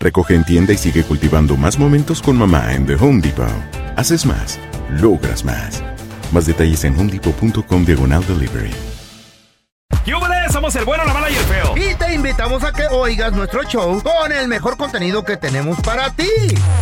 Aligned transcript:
Recoge 0.00 0.34
en 0.34 0.44
tienda 0.44 0.72
y 0.72 0.78
sigue 0.78 1.04
cultivando 1.04 1.56
más 1.56 1.78
momentos 1.78 2.22
con 2.22 2.36
mamá 2.36 2.74
en 2.74 2.86
The 2.86 2.94
Home 2.94 3.20
Depot. 3.20 3.46
Haces 3.96 4.24
más, 4.24 4.58
logras 4.90 5.44
más. 5.44 5.82
Más 6.32 6.46
detalles 6.46 6.82
en 6.84 6.98
homedepot.com 6.98 7.84
diagonal 7.84 8.26
delivery. 8.26 8.72
Somos 10.50 10.74
el 10.74 10.84
bueno, 10.84 11.04
la 11.04 11.14
mala 11.14 11.30
y 11.30 11.36
el 11.36 11.44
feo. 11.44 11.74
Y 11.76 11.94
te 11.94 12.12
invitamos 12.12 12.64
a 12.64 12.72
que 12.72 12.86
oigas 12.88 13.32
nuestro 13.32 13.62
show 13.64 14.02
con 14.02 14.32
el 14.32 14.48
mejor 14.48 14.76
contenido 14.76 15.24
que 15.24 15.36
tenemos 15.36 15.78
para 15.80 16.10
ti. 16.10 16.28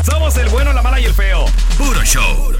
Somos 0.02 0.36
el 0.39 0.48
bueno, 0.48 0.72
la 0.72 0.83
mala 0.83 0.98
y 0.98 1.05
el 1.05 1.12
feo. 1.12 1.44
Puro 1.77 2.02
show. 2.02 2.52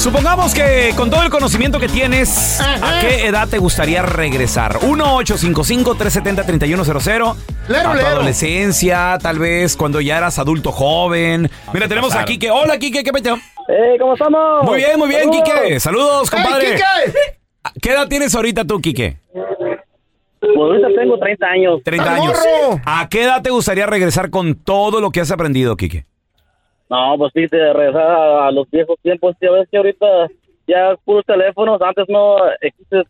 Supongamos 0.00 0.54
que 0.54 0.94
con 0.96 1.10
todo 1.10 1.22
el 1.24 1.28
conocimiento 1.28 1.78
que 1.78 1.86
tienes, 1.86 2.58
¿a 2.58 3.00
qué 3.02 3.26
edad 3.26 3.46
te 3.46 3.58
gustaría 3.58 4.00
regresar? 4.00 4.78
1-855-370-3100. 4.78 7.36
Lero, 7.68 7.88
a 7.90 7.92
tu 7.92 7.96
lero. 7.98 8.08
adolescencia, 8.08 9.18
tal 9.20 9.38
vez 9.38 9.76
cuando 9.76 10.00
ya 10.00 10.16
eras 10.16 10.38
adulto 10.38 10.72
joven. 10.72 11.50
Mira, 11.74 11.86
tenemos 11.86 12.16
a 12.16 12.24
Quique. 12.24 12.50
Hola, 12.50 12.78
Quique, 12.78 13.04
¿qué 13.04 13.12
peteo? 13.12 13.34
Eh, 13.68 13.98
¿cómo 14.00 14.14
estamos? 14.14 14.64
Muy 14.64 14.78
bien, 14.78 14.98
muy 14.98 15.08
bien, 15.10 15.24
Saludos. 15.24 15.42
Quique. 15.44 15.80
Saludos, 15.80 16.32
¡Ey, 16.32 16.42
compadre. 16.42 16.66
Quique! 16.76 16.82
¿Qué 17.82 17.90
edad 17.92 18.08
tienes 18.08 18.34
ahorita 18.34 18.64
tú, 18.64 18.80
Quique? 18.80 19.18
Pues 20.40 20.56
ahorita 20.56 20.88
tengo 20.98 21.18
30 21.18 21.46
años. 21.46 21.80
30 21.84 22.10
¡Al 22.10 22.20
años. 22.22 22.38
¿A 22.86 23.06
qué 23.10 23.24
edad 23.24 23.42
te 23.42 23.50
gustaría 23.50 23.84
regresar 23.84 24.30
con 24.30 24.54
todo 24.54 25.02
lo 25.02 25.10
que 25.10 25.20
has 25.20 25.30
aprendido, 25.30 25.76
Quique? 25.76 26.06
No, 26.90 27.14
pues 27.16 27.32
sí, 27.34 27.46
te 27.46 27.72
regresar 27.72 28.02
a, 28.02 28.48
a 28.48 28.50
los 28.50 28.68
viejos 28.70 28.96
tiempos. 29.02 29.36
Ya 29.40 29.50
ves 29.52 29.68
que 29.70 29.76
ahorita 29.78 30.06
ya 30.66 30.94
puros 31.04 31.24
teléfonos. 31.24 31.80
Antes 31.80 32.06
no 32.08 32.36
existen 32.60 33.04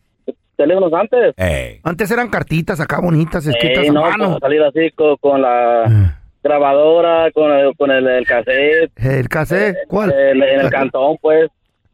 teléfonos 0.56 0.92
antes. 0.92 1.34
Ey. 1.38 1.80
Antes 1.82 2.10
eran 2.10 2.28
cartitas 2.28 2.78
acá 2.80 3.00
bonitas, 3.00 3.46
escritas 3.46 3.84
Eh, 3.84 3.88
a 3.88 3.92
no, 3.92 4.02
mano. 4.02 4.28
pues, 4.32 4.40
salir 4.40 4.62
así 4.62 4.90
con, 4.90 5.16
con 5.16 5.40
la 5.42 5.84
Ah. 5.86 6.18
grabadora, 6.42 7.30
con 7.32 7.50
el, 7.52 7.74
con 7.76 7.90
el, 7.90 8.06
el 8.06 8.26
cassette. 8.26 8.90
El 8.96 9.28
cassette, 9.28 9.76
¿cuál? 9.88 10.12
el- 10.12 10.42
en 10.42 10.60
el 10.60 10.70
cantón, 10.70 11.16
pues. 11.22 11.50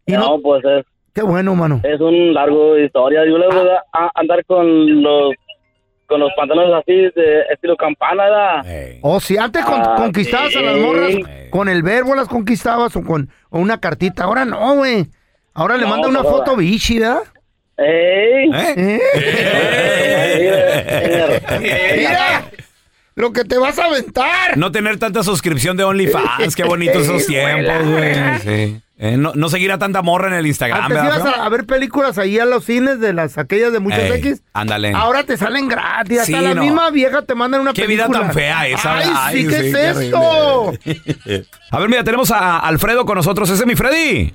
¿Y 0.07 0.13
no, 0.13 0.37
no? 0.37 0.41
pues 0.41 0.65
es, 0.65 0.85
Qué 1.15 1.23
bueno, 1.23 1.55
mano. 1.55 1.81
es 1.85 2.01
un 2.01 2.35
largo 2.35 2.77
historia. 2.79 3.25
Yo 3.27 3.39
le 3.39 3.47
voy 3.47 3.69
a, 3.69 3.83
a 3.93 4.11
andar 4.17 4.45
con 4.45 5.03
los 5.03 5.33
con 6.07 6.21
los 6.21 6.31
pantalones 6.37 6.73
así 6.75 6.93
de 6.93 7.41
estilo 7.53 7.77
campana, 7.77 8.25
¿verdad? 8.25 8.67
Ey. 8.67 8.99
O 9.03 9.21
si 9.21 9.37
antes 9.37 9.65
con- 9.65 9.81
Ah, 9.81 9.95
conquistabas 9.97 10.55
a 10.57 10.61
las 10.63 10.77
morras, 10.79 11.15
con 11.51 11.69
el 11.69 11.83
verbo 11.83 12.15
las 12.15 12.29
conquistabas 12.29 12.95
o 12.97 13.03
con 13.03 13.29
o 13.51 13.59
una 13.59 13.79
cartita. 13.81 14.25
Ahora 14.25 14.45
no, 14.45 14.77
güey. 14.77 15.07
Ahora 15.55 15.77
le 15.77 15.83
No, 15.83 15.89
manda 15.89 16.09
una 16.09 16.21
pues, 16.23 16.31
foto 16.33 16.51
ahora- 16.53 16.61
bichi, 16.63 16.99
¿verdad? 16.99 17.23
¡Ey! 17.79 18.51
¿Eh? 18.55 18.75
¿Eh? 18.77 19.01
Mira, 21.99 22.45
lo 23.17 23.33
que 23.33 23.45
te 23.45 23.59
vas 23.59 23.79
a 23.79 23.87
aventar. 23.87 24.57
No 24.57 24.71
tener 24.71 24.99
tanta 24.99 25.23
suscripción 25.23 25.77
de 25.77 25.85
OnlyFans, 25.85 26.55
qué 26.55 26.65
bonitos 26.65 27.03
esos 27.03 27.27
tiempos, 27.27 27.89
güey. 27.89 28.15
Sí. 28.41 28.81
Eh, 28.99 29.17
no, 29.19 29.33
no 29.35 29.49
seguir 29.51 29.71
a 29.73 29.79
tanta 29.79 30.01
morra 30.01 30.29
en 30.29 30.35
el 30.35 30.47
Instagram, 30.47 30.85
Antes 30.85 31.03
¿verdad, 31.03 31.19
ibas 31.21 31.39
a, 31.39 31.45
a 31.45 31.49
ver 31.51 31.67
películas 31.67 32.17
ahí 32.17 32.39
a 32.39 32.47
los 32.47 32.65
cines 32.65 32.99
de 32.99 33.13
las 33.13 33.37
aquellas 33.37 33.71
de 33.73 33.79
muchos 33.79 33.99
Ey, 33.99 34.13
X. 34.21 34.43
ándale. 34.55 34.93
Ahora 34.95 35.23
te 35.25 35.37
salen 35.37 35.69
gratis. 35.69 36.21
Hasta 36.21 36.25
Sí, 36.39 36.45
la 36.45 36.55
misma 36.55 36.89
vieja 36.91 37.21
te 37.23 37.35
mandan 37.35 37.61
una 37.61 37.75
Qué 37.75 37.83
película. 37.83 38.07
vida 38.09 38.21
tan 38.21 38.33
fea 38.33 38.67
esa. 38.69 38.97
Ay, 39.27 39.43
sí, 39.43 39.49
¿qué 39.49 39.57
sí, 39.61 39.67
es 39.69 39.75
qué 39.75 39.89
esto? 40.07 40.73
A 41.73 41.79
ver, 41.79 41.89
mira, 41.91 42.05
tenemos 42.05 42.31
a 42.31 42.59
Alfredo 42.61 43.05
con 43.05 43.17
nosotros. 43.17 43.51
Ese 43.51 43.63
es 43.65 43.67
mi 43.67 43.77
Freddy. 43.77 44.33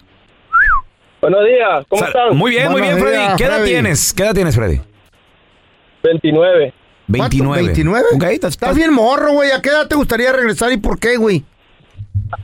Buenos 1.22 1.40
días, 1.46 1.86
¿cómo 1.88 2.04
están? 2.06 2.36
Muy 2.38 2.52
bien, 2.52 2.72
muy 2.72 2.82
bien, 2.82 3.00
Freddy. 3.00 3.36
¿Qué 3.38 3.44
edad 3.46 3.56
Freddy. 3.58 3.70
tienes? 3.72 4.14
¿Qué 4.14 4.24
edad 4.24 4.34
tienes, 4.34 4.56
Freddy? 4.56 4.80
29. 6.04 6.74
29. 7.12 7.74
¿29? 7.74 8.02
Ok, 8.16 8.24
estás- 8.24 8.54
Estás 8.54 8.76
bien 8.76 8.94
morro, 8.94 9.34
güey. 9.34 9.52
¿A 9.52 9.62
qué 9.62 9.70
edad 9.70 9.88
te 9.88 9.96
gustaría 9.96 10.32
regresar 10.32 10.72
y 10.72 10.78
por 10.78 11.00
qué, 11.00 11.18
güey? 11.18 11.44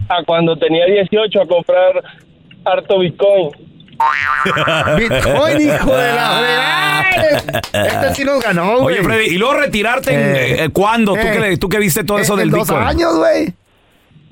A 0.10 0.24
cuando 0.26 0.58
tenía 0.58 0.86
18 0.86 1.42
a 1.42 1.48
comprar 1.48 2.04
harto 2.66 3.00
Bitcoin. 3.00 3.50
Bitcoin, 4.98 5.62
hijo 5.62 5.92
de 5.96 6.14
la 6.14 7.04
fregada. 7.10 7.60
Este 7.88 8.16
sí 8.16 8.24
nos 8.26 8.42
ganó, 8.44 8.80
güey. 8.82 8.96
Oye, 9.00 9.04
Freddy, 9.04 9.26
y 9.36 9.38
luego 9.38 9.56
retirarte 9.56 10.14
en, 10.14 10.20
Eh. 10.36 10.64
eh, 10.66 10.70
¿cuándo? 10.72 11.14
¿Tú, 11.14 11.20
Eh. 11.20 11.40
que, 11.50 11.58
tú 11.58 11.70
que 11.70 11.80
viste 11.80 12.04
todo 12.04 12.20
eso 12.20 12.36
del 12.36 12.50
dos 12.52 12.68
Bitcoin? 12.68 12.86
años, 12.88 13.18
güey. 13.18 13.54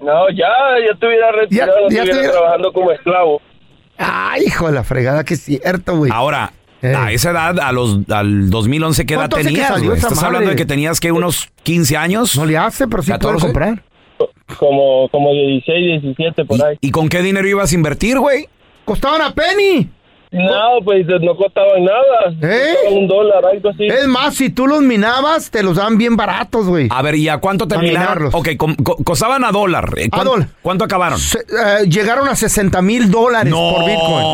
No, 0.02 0.30
ya, 0.30 0.48
ya 0.86 0.94
estuviera 0.94 1.32
retirado, 1.32 1.72
Ya- 1.72 1.80
ya 1.80 1.86
estuviera 1.88 2.04
estuviera- 2.12 2.32
trabajando 2.34 2.74
como 2.74 2.92
esclavo. 2.92 3.42
Ay, 3.98 4.44
hijo 4.46 4.68
de 4.68 4.74
la 4.74 4.84
fregada, 4.84 5.24
que 5.24 5.34
es 5.36 5.42
cierto, 5.42 5.96
güey. 5.98 6.12
Ahora. 6.14 6.52
A 6.94 7.12
esa 7.12 7.32
edad, 7.32 7.60
a 7.60 7.72
los, 7.72 8.00
al 8.10 8.50
2011, 8.50 9.06
¿qué 9.06 9.14
edad 9.14 9.22
¿Cuánto 9.22 9.36
hace 9.38 9.44
que 9.46 9.50
tenías? 9.52 9.68
salió 9.70 9.86
güey? 9.90 9.98
esa 9.98 10.08
Estás 10.08 10.18
madre? 10.18 10.28
hablando 10.28 10.50
de 10.52 10.56
que 10.58 10.66
tenías 10.66 11.00
que 11.00 11.12
unos 11.12 11.50
15 11.64 11.98
años. 11.98 12.36
No 12.38 12.46
le 12.46 12.58
hace, 12.58 12.88
pero 12.88 13.02
sí 13.02 13.08
puede 13.10 13.20
14. 13.20 13.46
comprar. 13.48 13.84
Como, 14.60 15.10
como 15.10 15.32
16, 15.34 16.02
17 16.04 16.46
por 16.46 16.64
ahí. 16.64 16.78
¿Y 16.82 16.92
con 16.92 17.10
qué 17.10 17.22
dinero 17.22 17.48
ibas 17.48 17.72
a 17.72 17.76
invertir, 17.76 18.20
güey? 18.20 18.48
Costaban 18.86 19.22
a 19.22 19.34
penny. 19.34 19.90
No, 20.36 20.84
pues 20.84 21.06
no 21.22 21.36
costaban 21.36 21.84
nada. 21.84 22.36
¿Eh? 22.42 22.74
Costaban 22.74 22.98
un 23.00 23.08
dólar, 23.08 23.46
algo 23.46 23.70
así. 23.70 23.86
Es 23.88 24.08
más, 24.08 24.36
si 24.36 24.50
tú 24.50 24.68
los 24.68 24.82
minabas, 24.82 25.50
te 25.50 25.64
los 25.64 25.78
dan 25.78 25.98
bien 25.98 26.16
baratos, 26.16 26.68
güey. 26.68 26.88
A 26.92 27.02
ver, 27.02 27.16
¿y 27.16 27.30
a 27.30 27.38
cuánto 27.38 27.68
terminaron? 27.68 28.30
Ok, 28.34 28.50
co- 28.58 28.98
costaban 29.04 29.44
a 29.44 29.52
dólar. 29.52 29.94
Eh, 29.98 30.08
A 30.12 30.16
¿cuán- 30.16 30.26
dólar. 30.28 30.48
¿Cuánto 30.62 30.84
acabaron? 30.86 31.20
Se- 31.20 31.40
eh, 31.40 31.88
llegaron 31.90 32.28
a 32.28 32.36
60 32.36 32.82
mil 32.82 33.10
dólares 33.10 33.50
No. 33.52 33.74
por 33.76 33.86
Bitcoin. 33.86 34.26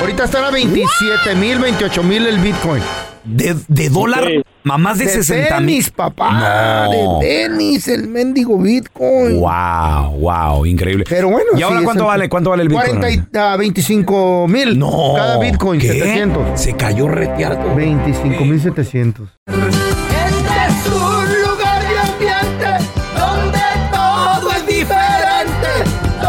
Ahorita 0.00 0.24
están 0.24 0.44
a 0.44 0.50
27 0.50 1.34
mil, 1.36 1.58
28 1.58 2.02
mil 2.02 2.26
el 2.26 2.38
Bitcoin. 2.38 2.82
¿De, 3.24 3.56
de 3.68 3.88
dólar? 3.88 4.24
Mamás 4.66 4.98
de, 4.98 5.04
De 5.04 5.10
60 5.12 5.60
mil. 5.60 5.66
tenis, 5.76 5.90
papá. 5.90 6.88
No. 6.88 7.20
De 7.20 7.26
tenis, 7.46 7.86
el 7.86 8.08
mendigo 8.08 8.58
Bitcoin. 8.58 9.38
Wow, 9.38 10.10
wow, 10.18 10.66
increíble. 10.66 11.04
Pero 11.08 11.28
bueno. 11.30 11.50
¿Y 11.56 11.62
ahora 11.62 11.82
cuánto 11.84 12.06
vale? 12.06 12.28
¿Cuánto 12.28 12.50
vale 12.50 12.64
el 12.64 12.68
Bitcoin? 12.68 12.98
40 12.98 13.38
y- 13.38 13.40
a 13.40 13.56
25 13.56 14.48
mil. 14.48 14.76
No. 14.76 15.12
Cada 15.14 15.38
Bitcoin, 15.38 15.80
¿Qué? 15.80 15.92
700. 15.92 16.60
Se 16.60 16.74
cayó 16.74 17.06
reteado. 17.06 17.76
25 17.76 18.44
mil 18.44 18.60
700. 18.60 19.28
Este 19.46 19.62
es 19.62 20.86
un 20.92 21.42
lugar 21.48 21.82
de 21.82 21.98
ambiente 22.00 22.90
donde 23.16 23.60
todo 23.92 24.50
es 24.50 24.66
diferente. 24.66 25.68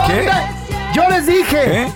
¿Qué? 0.05 0.29
Yo 0.93 1.09
les 1.09 1.25
dije. 1.25 1.81
¿Eh? 1.81 1.87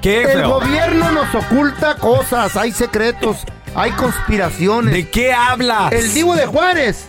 ¿Qué, 0.00 0.22
El 0.22 0.28
feo? 0.30 0.60
gobierno 0.60 1.12
nos 1.12 1.34
oculta 1.34 1.94
cosas, 1.96 2.56
hay 2.56 2.72
secretos, 2.72 3.44
hay 3.74 3.90
conspiraciones. 3.92 4.92
¿De 4.94 5.08
qué 5.08 5.32
hablas? 5.32 5.92
El 5.92 6.12
Divo 6.12 6.34
de 6.34 6.46
Juárez, 6.46 7.06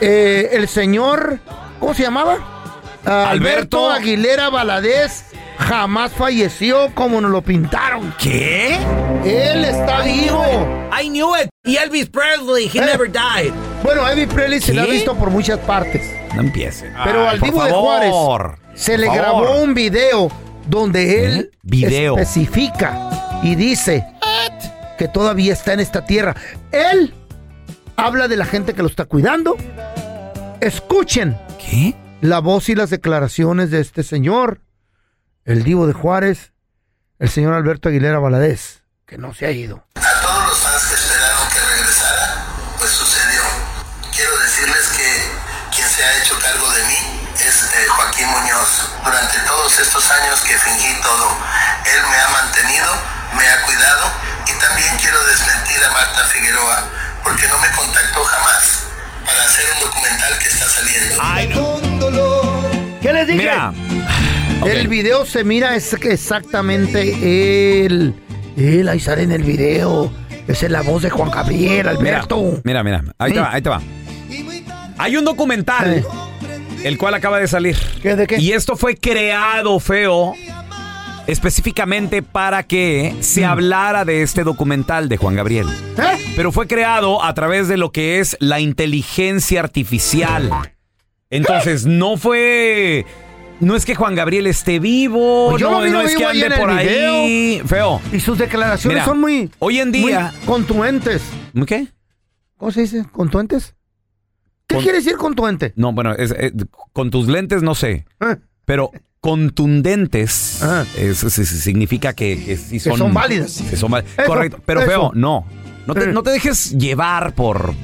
eh, 0.00 0.50
el 0.52 0.68
señor, 0.68 1.38
¿cómo 1.78 1.94
se 1.94 2.02
llamaba? 2.02 2.38
Ah, 3.04 3.30
Alberto. 3.30 3.88
Alberto 3.88 3.90
Aguilera 3.90 4.50
Valadez 4.50 5.24
jamás 5.58 6.12
falleció 6.12 6.90
como 6.94 7.20
nos 7.20 7.30
lo 7.30 7.42
pintaron. 7.42 8.14
¿Qué? 8.18 8.78
Él 9.24 9.64
está 9.64 10.02
vivo. 10.02 10.44
I 11.00 11.08
knew 11.08 11.34
it. 11.36 11.48
Y 11.64 11.76
Elvis 11.76 12.08
Presley, 12.08 12.70
he 12.72 12.78
Eh. 12.78 12.84
never 12.86 13.10
died. 13.10 13.52
Bueno, 13.82 14.06
Elvis 14.08 14.28
Presley 14.32 14.60
se 14.60 14.74
le 14.74 14.80
ha 14.82 14.86
visto 14.86 15.14
por 15.14 15.30
muchas 15.30 15.58
partes. 15.60 16.02
No 16.34 16.42
empiece. 16.42 16.90
Pero 17.04 17.22
Ay, 17.22 17.28
al 17.34 17.40
Divo 17.40 17.64
de. 17.64 17.70
Juárez 17.72 18.14
se 18.74 18.96
le 18.98 19.06
grabó 19.12 19.60
un 19.62 19.74
video 19.74 20.30
donde 20.66 21.24
él 21.26 21.50
¿Eh? 21.52 21.58
Video. 21.62 22.16
especifica 22.18 23.38
y 23.42 23.54
dice 23.54 24.06
que 25.00 25.08
todavía 25.08 25.54
está 25.54 25.72
en 25.72 25.80
esta 25.80 26.04
tierra. 26.04 26.36
Él 26.72 27.14
habla 27.96 28.28
de 28.28 28.36
la 28.36 28.44
gente 28.44 28.74
que 28.74 28.82
lo 28.82 28.88
está 28.88 29.06
cuidando. 29.06 29.56
Escuchen 30.60 31.38
¿Qué? 31.58 31.96
la 32.20 32.40
voz 32.40 32.68
y 32.68 32.74
las 32.74 32.90
declaraciones 32.90 33.70
de 33.70 33.80
este 33.80 34.02
señor, 34.02 34.60
el 35.46 35.64
Divo 35.64 35.86
de 35.86 35.94
Juárez, 35.94 36.52
el 37.18 37.30
señor 37.30 37.54
Alberto 37.54 37.88
Aguilera 37.88 38.18
Valadez, 38.18 38.82
que 39.06 39.16
no 39.16 39.32
se 39.32 39.46
ha 39.46 39.52
ido. 39.52 39.86
A 39.94 40.20
todos 40.20 40.48
los 40.48 40.58
fans 40.58 40.84
que 40.84 40.94
esperaron 40.94 41.48
que 41.48 41.60
regresara, 41.78 42.44
pues 42.78 42.90
sucedió. 42.90 43.40
Quiero 44.14 44.38
decirles 44.38 44.86
que 44.98 45.76
quien 45.76 45.88
se 45.88 46.04
ha 46.04 46.22
hecho 46.22 46.34
cargo 46.44 46.70
de 46.72 46.84
mí 46.84 47.00
es 47.40 47.72
eh, 47.72 47.88
Joaquín 47.88 48.26
Muñoz. 48.28 48.92
Durante 49.02 49.38
todos 49.48 49.80
estos 49.80 50.10
años 50.10 50.42
que 50.42 50.58
fingí 50.58 50.92
todo, 51.00 51.26
él 51.88 52.02
me 52.10 52.16
ha 52.18 52.28
mantenido, 52.44 52.92
me 53.34 53.48
ha 53.48 53.62
cuidado 53.64 54.29
y 54.50 54.54
también 54.60 54.92
quiero 55.00 55.18
desmentir 55.26 55.78
a 55.84 55.90
Marta 55.92 56.24
Figueroa 56.32 56.88
porque 57.24 57.46
no 57.48 57.58
me 57.58 57.68
contactó 57.76 58.22
jamás 58.24 58.84
para 59.24 59.44
hacer 59.44 59.64
un 59.76 59.80
documental 59.86 60.38
que 60.38 60.48
está 60.48 60.66
saliendo. 60.68 61.22
¿Qué 63.00 63.12
les 63.12 63.26
dije? 63.26 63.38
Mira. 63.38 63.72
El 64.66 64.88
video 64.88 65.24
se 65.24 65.42
mira 65.44 65.74
es 65.74 65.92
exactamente 65.94 67.84
él. 67.86 68.14
Él 68.56 68.88
ahí 68.88 69.00
sale 69.00 69.22
en 69.22 69.32
el 69.32 69.42
video. 69.42 70.12
Esa 70.46 70.66
es 70.66 70.72
la 70.72 70.82
voz 70.82 71.02
de 71.02 71.10
Juan 71.10 71.30
Gabriel, 71.30 71.86
Mira, 71.86 71.90
Alberto. 72.18 72.60
mira, 72.64 72.82
mira. 72.82 73.02
Ahí 73.18 73.32
te 73.32 73.40
va, 73.40 73.52
ahí 73.52 73.62
te 73.62 73.70
va. 73.70 73.80
Hay 74.98 75.16
un 75.16 75.24
documental, 75.24 75.94
Eh. 75.94 76.04
el 76.84 76.98
cual 76.98 77.14
acaba 77.14 77.38
de 77.38 77.48
salir. 77.48 77.78
¿Qué 78.02 78.16
de 78.16 78.26
qué? 78.26 78.36
Y 78.38 78.52
esto 78.52 78.76
fue 78.76 78.96
creado, 78.96 79.78
feo, 79.80 80.34
específicamente 81.30 82.22
para 82.22 82.62
que 82.64 83.14
se 83.20 83.44
hablara 83.44 84.04
de 84.04 84.22
este 84.22 84.44
documental 84.44 85.08
de 85.08 85.16
Juan 85.16 85.34
Gabriel. 85.36 85.66
¿Eh? 85.98 86.32
Pero 86.36 86.52
fue 86.52 86.66
creado 86.66 87.22
a 87.22 87.32
través 87.34 87.68
de 87.68 87.76
lo 87.76 87.92
que 87.92 88.18
es 88.20 88.36
la 88.40 88.60
inteligencia 88.60 89.60
artificial. 89.60 90.50
Entonces, 91.30 91.86
no 91.86 92.16
fue... 92.16 93.06
No 93.60 93.76
es 93.76 93.84
que 93.84 93.94
Juan 93.94 94.14
Gabriel 94.14 94.46
esté 94.46 94.78
vivo, 94.78 95.50
Pues 95.50 95.60
yo 95.60 95.70
no, 95.70 95.78
lo 95.80 95.84
vi 95.84 95.90
no 95.90 96.00
es 96.00 96.08
vivo 96.08 96.18
que 96.20 96.24
ahí 96.26 96.42
ande 96.42 96.46
en 96.46 96.52
el 96.52 96.58
por 96.58 96.70
ahí. 96.70 97.62
Feo. 97.66 98.00
Y 98.10 98.18
sus 98.20 98.38
declaraciones 98.38 98.96
Mira, 98.96 99.04
son 99.04 99.20
muy. 99.20 99.50
hoy 99.58 99.80
en 99.80 99.92
día- 99.92 100.32
muy 100.34 100.46
contuentes. 100.46 101.22
¿Qué? 101.66 101.88
¿Cómo 102.56 102.72
se 102.72 102.80
dice? 102.80 103.04
¿Contuentes? 103.12 103.74
¿Qué 104.66 104.76
Con- 104.76 104.82
quiere 104.82 104.98
decir 104.98 105.16
contuente? 105.18 105.74
No, 105.76 105.92
bueno, 105.92 106.14
es- 106.14 106.30
es- 106.30 106.52
con 106.94 107.10
tus 107.10 107.28
lentes 107.28 107.62
no 107.62 107.74
sé. 107.74 108.06
Eh, 108.20 108.36
Pero 108.64 108.92
contundentes 109.20 110.62
eso 110.96 111.30
sí- 111.30 111.44
sí 111.44 111.56
significa 111.58 112.12
que, 112.14 112.42
que 112.44 112.56
sí 112.56 112.80
son, 112.80 112.98
son 112.98 113.14
válidas. 113.14 113.62
que 113.68 113.76
son 113.76 113.90
val- 113.90 114.04
Eso, 114.16 114.26
Correcto. 114.26 114.60
Pero 114.64 114.80
eso. 114.80 114.88
feo, 114.88 115.12
no. 115.14 115.46
No 115.86 115.94
te, 115.94 116.04
Eh. 116.04 116.12
no 116.12 116.22
te 116.22 116.30
dejes 116.30 116.72
llevar 116.78 117.34
por. 117.34 117.74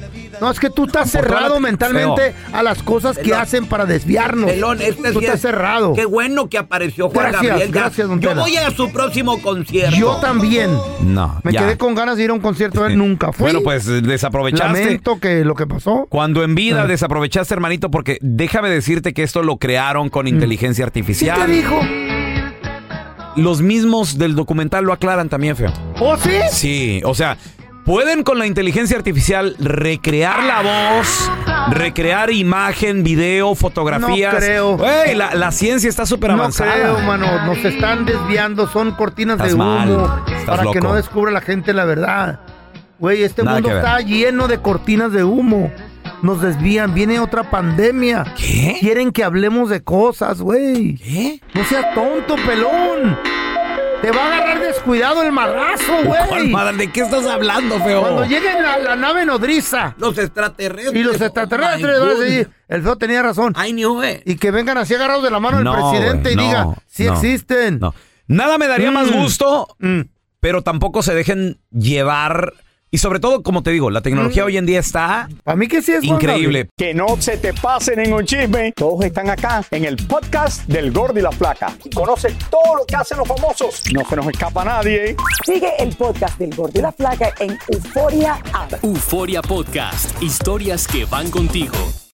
No, 0.41 0.51
es 0.51 0.59
que 0.59 0.69
tú 0.69 0.85
estás 0.85 1.09
cerrado 1.09 1.59
mentalmente 1.59 2.33
a 2.53 2.61
las 2.63 2.83
cosas 2.83 3.17
que 3.17 3.33
hacen 3.33 3.65
para 3.65 3.85
desviarnos. 3.85 4.51
Pelón, 4.51 4.81
este 4.81 5.11
tú 5.11 5.19
sí 5.19 5.25
estás 5.25 5.35
es- 5.37 5.41
cerrado. 5.41 5.93
Qué 5.93 6.05
bueno 6.05 6.47
que 6.49 6.57
apareció 6.57 7.09
Juan 7.09 7.31
Gracias, 7.31 7.49
Gabriel. 7.49 7.71
Gracias, 7.71 8.07
don 8.07 8.19
Yo 8.21 8.35
voy 8.35 8.55
a 8.57 8.69
su 8.71 8.91
próximo 8.91 9.41
concierto. 9.41 9.95
Yo 9.97 10.15
también. 10.17 10.69
No. 11.01 11.39
Me 11.43 11.51
ya. 11.53 11.61
quedé 11.61 11.77
con 11.77 11.95
ganas 11.95 12.17
de 12.17 12.23
ir 12.25 12.29
a 12.29 12.33
un 12.33 12.39
concierto 12.39 12.85
él, 12.85 12.97
nunca 12.97 13.31
fui. 13.31 13.43
Bueno, 13.45 13.61
pues 13.63 13.85
desaprovechaste. 13.85 14.83
Lamento 14.83 15.19
que 15.19 15.43
lo 15.43 15.55
que 15.55 15.65
pasó. 15.65 16.05
Cuando 16.09 16.43
en 16.43 16.53
vida 16.55 16.83
Ah. 16.83 16.87
desaprovechaste, 16.87 17.53
hermanito, 17.53 17.89
porque 17.89 18.17
déjame 18.21 18.69
decirte 18.69 19.13
que 19.13 19.23
esto 19.23 19.41
lo 19.43 19.57
crearon 19.57 20.09
con 20.09 20.27
inteligencia 20.27 20.85
Mm. 20.85 20.89
¿Quién 20.91 21.01
artificial. 21.03 21.45
te 21.45 21.51
dijo? 21.51 21.79
Los 23.35 23.61
mismos 23.61 24.17
del 24.17 24.35
documental 24.35 24.83
lo 24.85 24.93
aclaran 24.93 25.29
también, 25.29 25.55
feo. 25.55 25.71
¿Oh, 25.99 26.17
sí? 26.17 26.31
Sí, 26.51 27.01
o 27.05 27.13
sea, 27.13 27.37
pueden 27.87 28.23
con 28.23 28.37
la 28.37 28.45
inteligencia 28.45 28.97
artificial 28.97 29.55
recrear 29.59 30.43
la 30.43 30.61
voz, 30.61 31.31
recrear 31.69 32.29
imagen, 32.31 33.01
video, 33.01 33.55
fotografías. 33.55 34.33
No 34.33 34.39
creo. 34.39 34.77
Güey, 34.77 35.15
la, 35.15 35.33
la 35.35 35.51
ciencia 35.53 35.89
está 35.89 36.05
súper 36.05 36.31
No 36.31 36.35
avanzada. 36.35 36.73
creo, 36.73 36.99
mano. 36.99 37.45
Nos 37.45 37.57
están 37.59 38.05
desviando. 38.05 38.67
Son 38.67 38.91
cortinas 38.91 39.35
Estás 39.37 39.49
de 39.49 39.55
humo 39.55 40.23
para 40.45 40.69
que 40.71 40.81
no 40.81 40.93
descubra 40.95 41.31
la 41.31 41.39
gente 41.41 41.73
la 41.73 41.85
verdad. 41.85 42.41
Güey, 42.99 43.23
este 43.23 43.43
Nada 43.43 43.61
mundo 43.61 43.75
está 43.77 44.01
lleno 44.01 44.49
de 44.49 44.59
cortinas 44.59 45.13
de 45.13 45.23
humo. 45.23 45.71
Nos 46.21 46.41
desvían. 46.41 46.93
Viene 46.93 47.21
otra 47.21 47.49
pandemia. 47.49 48.25
¿Qué? 48.35 48.77
Quieren 48.81 49.11
que 49.13 49.23
hablemos 49.23 49.69
de 49.69 49.81
cosas, 49.81 50.41
güey. 50.41 50.95
¿Qué? 50.95 51.41
No 51.53 51.63
seas 51.63 51.93
tonto, 51.95 52.35
pelón. 52.45 53.17
Te 54.01 54.11
va 54.11 54.23
a 54.25 54.27
agarrar 54.37 54.59
descuidado 54.61 55.23
el 55.23 55.31
marrazo, 55.31 55.91
¿Cuál 56.05 56.27
güey. 56.29 56.47
madre? 56.49 56.77
¿De 56.77 56.91
qué 56.91 57.01
estás 57.01 57.25
hablando, 57.25 57.79
feo? 57.83 58.01
Cuando 58.01 58.25
llegue 58.25 58.53
la, 58.61 58.77
la 58.77 58.95
nave 58.95 59.25
nodriza 59.25 59.95
Los 59.97 60.17
extraterrestres. 60.19 60.95
y 60.95 61.03
los 61.03 61.19
extraterrestres 61.19 61.99
van 61.99 62.09
a 62.09 62.13
goodness. 62.13 62.19
decir, 62.29 62.49
el 62.67 62.83
feo 62.83 62.95
tenía 62.97 63.23
razón. 63.23 63.55
I 63.57 63.71
knew 63.71 64.03
it. 64.03 64.21
Y 64.25 64.35
que 64.35 64.51
vengan 64.51 64.77
así 64.77 64.93
agarrados 64.93 65.23
de 65.23 65.31
la 65.31 65.39
mano 65.39 65.61
No, 65.63 65.73
del 65.73 65.81
presidente 65.81 66.31
y 66.31 66.35
no, 66.35 66.41
diga, 66.43 66.67
sí 66.85 67.05
no, 67.05 67.13
existen. 67.13 67.79
Nada 68.27 68.57
me 68.59 68.67
daría 68.67 68.91
más 68.91 69.09
Mm. 69.11 69.21
gusto, 69.21 69.75
Mm. 69.79 70.01
pero 70.39 70.61
tampoco 70.61 71.01
se 71.01 71.15
dejen 71.15 71.59
llevar. 71.71 72.53
Y 72.89 72.99
sobre 72.99 73.19
todo, 73.19 73.43
como 73.43 73.63
te 73.63 73.71
digo, 73.71 73.89
la 73.89 74.01
tecnología 74.01 74.45
hoy 74.45 74.57
en 74.57 74.65
día 74.65 74.79
está 74.79 75.27
Para 75.43 75.57
mí 75.57 75.67
que 75.67 75.81
sí 75.81 75.91
es 75.91 76.03
increíble. 76.03 76.69
Que 76.77 76.93
no 76.93 77.19
se 77.19 77.37
te 77.37 77.53
pasen 77.53 77.99
en 77.99 78.13
un 78.13 78.25
chisme. 78.25 78.71
Todos 78.73 79.03
están 79.03 79.29
acá 79.29 79.63
en 79.71 79.83
el 79.83 79.97
podcast 79.97 80.65
del 80.67 80.91
Gordi 80.91 81.19
y 81.19 81.23
la 81.23 81.31
Flaca. 81.31 81.75
Y 81.83 81.89
conoce 81.89 82.33
todo 82.49 82.77
lo 82.77 82.85
que 82.85 82.95
hacen 82.95 83.17
los 83.17 83.27
famosos. 83.27 83.83
No 83.93 84.07
se 84.07 84.15
nos 84.15 84.27
escapa 84.27 84.63
nadie. 84.63 85.15
Sigue 85.45 85.71
el 85.79 85.95
podcast 85.95 86.39
del 86.39 86.55
Gordo 86.55 86.79
y 86.79 86.81
la 86.81 86.91
Flaca 86.93 87.33
en 87.39 87.57
Euforia 87.67 88.39
App. 88.53 88.81
Euforia 88.83 89.41
Podcast, 89.41 90.21
historias 90.23 90.87
que 90.87 91.05
van 91.05 91.29
contigo. 91.29 92.06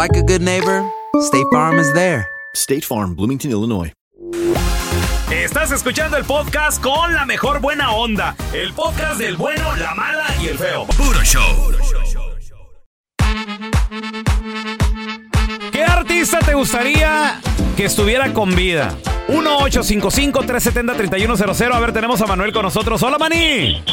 like 0.00 0.16
a 0.16 0.22
good 0.22 0.40
neighbor, 0.40 0.82
State 1.20 1.44
Farm 1.52 1.78
is 1.78 1.92
there. 1.92 2.26
State 2.54 2.86
Farm, 2.86 3.14
Bloomington, 3.14 3.50
Illinois. 3.50 3.92
Estás 5.30 5.70
escuchando 5.72 6.16
el 6.16 6.24
podcast 6.24 6.82
con 6.82 7.12
la 7.12 7.26
mejor 7.26 7.60
buena 7.60 7.92
onda. 7.92 8.34
El 8.54 8.72
podcast 8.72 9.20
del 9.20 9.36
bueno, 9.36 9.76
la 9.76 9.94
mala 9.94 10.24
y 10.42 10.46
el 10.46 10.56
feo. 10.56 10.86
Puro 10.86 11.22
show. 11.22 11.70
¿Qué 15.70 15.84
artista 15.84 16.38
te 16.38 16.54
gustaría 16.54 17.38
que 17.76 17.84
estuviera 17.84 18.32
con 18.32 18.56
vida? 18.56 18.96
1-855-370-3100. 19.28 21.74
A 21.74 21.80
ver, 21.80 21.92
tenemos 21.92 22.22
a 22.22 22.26
Manuel 22.26 22.54
con 22.54 22.62
nosotros. 22.62 23.02
Hola, 23.02 23.18
Mani. 23.18 23.84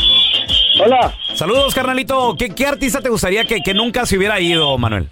Hola. 0.82 1.14
Saludos, 1.36 1.76
carnalito. 1.76 2.34
¿Qué, 2.40 2.52
qué 2.52 2.66
artista 2.66 3.02
te 3.02 3.10
gustaría 3.10 3.44
que, 3.44 3.60
que 3.62 3.74
nunca 3.74 4.06
se 4.06 4.18
hubiera 4.18 4.40
ido, 4.40 4.78
Manuel? 4.78 5.10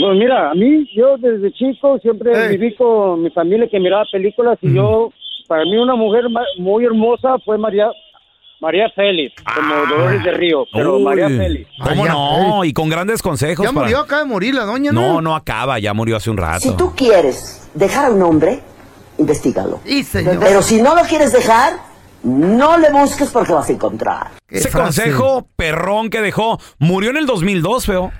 Pues, 0.00 0.18
mira, 0.18 0.50
a 0.50 0.54
mí, 0.54 0.88
yo 0.94 1.16
desde 1.18 1.52
chico 1.52 1.98
siempre 2.00 2.48
viví 2.48 2.74
con 2.76 3.22
mi 3.22 3.30
familia 3.30 3.68
que 3.70 3.78
miraba 3.80 4.04
películas 4.10 4.58
y 4.62 4.74
yo, 4.74 5.10
para 5.48 5.62
mí 5.64 5.76
una 5.76 5.94
mujer 5.94 6.28
ma- 6.30 6.42
muy 6.58 6.84
hermosa 6.84 7.36
fue 7.44 7.56
María 7.58 7.88
María 8.58 8.88
Félix, 8.94 9.34
como 9.42 9.74
Dolores 9.86 10.24
de 10.24 10.30
Río, 10.32 10.64
pero 10.72 10.96
Uy, 10.96 11.02
María 11.02 11.28
Félix. 11.28 11.68
¿Cómo 11.82 12.06
no? 12.06 12.64
Y 12.64 12.72
con 12.72 12.88
grandes 12.88 13.20
consejos. 13.20 13.64
Ya 13.66 13.70
para- 13.72 13.84
murió, 13.86 14.00
acaba 14.00 14.22
de 14.22 14.28
morir 14.28 14.54
la 14.54 14.64
doña, 14.64 14.92
No, 14.92 15.14
¿no? 15.14 15.20
no 15.20 15.36
acaba, 15.36 15.78
ya 15.78 15.92
murió 15.92 16.16
hace 16.16 16.30
un 16.30 16.38
rato. 16.38 16.60
Si 16.60 16.74
tú 16.76 16.92
quieres 16.96 17.70
dejar 17.74 18.06
a 18.06 18.10
un 18.10 18.22
hombre, 18.22 18.60
investigalo. 19.18 19.80
señor. 20.04 20.38
Pero 20.40 20.62
si 20.62 20.80
no 20.80 20.94
lo 20.94 21.02
quieres 21.02 21.32
dejar, 21.32 21.74
no 22.26 22.76
le 22.76 22.90
busques 22.90 23.30
porque 23.30 23.52
vas 23.52 23.68
a 23.68 23.72
encontrar. 23.72 24.30
Ese 24.48 24.70
consejo 24.70 25.46
perrón 25.56 26.10
que 26.10 26.20
dejó 26.20 26.58
murió 26.78 27.10
en 27.10 27.16
el 27.16 27.26
2002, 27.26 27.86
feo. 27.86 28.12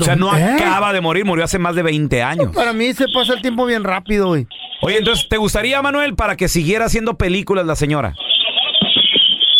o 0.00 0.04
sea, 0.04 0.16
no 0.16 0.36
¿Eh? 0.36 0.44
acaba 0.44 0.92
de 0.92 1.00
morir, 1.00 1.24
murió 1.24 1.44
hace 1.44 1.58
más 1.58 1.74
de 1.74 1.82
20 1.82 2.22
años. 2.22 2.54
Para 2.54 2.72
mí 2.72 2.92
se 2.92 3.08
pasa 3.08 3.32
el 3.32 3.40
tiempo 3.40 3.64
bien 3.64 3.82
rápido, 3.82 4.28
güey. 4.28 4.46
Oye, 4.82 4.98
entonces, 4.98 5.28
¿te 5.28 5.38
gustaría, 5.38 5.80
Manuel, 5.80 6.14
para 6.14 6.36
que 6.36 6.48
siguiera 6.48 6.84
haciendo 6.84 7.16
películas 7.16 7.64
la 7.64 7.74
señora? 7.74 8.14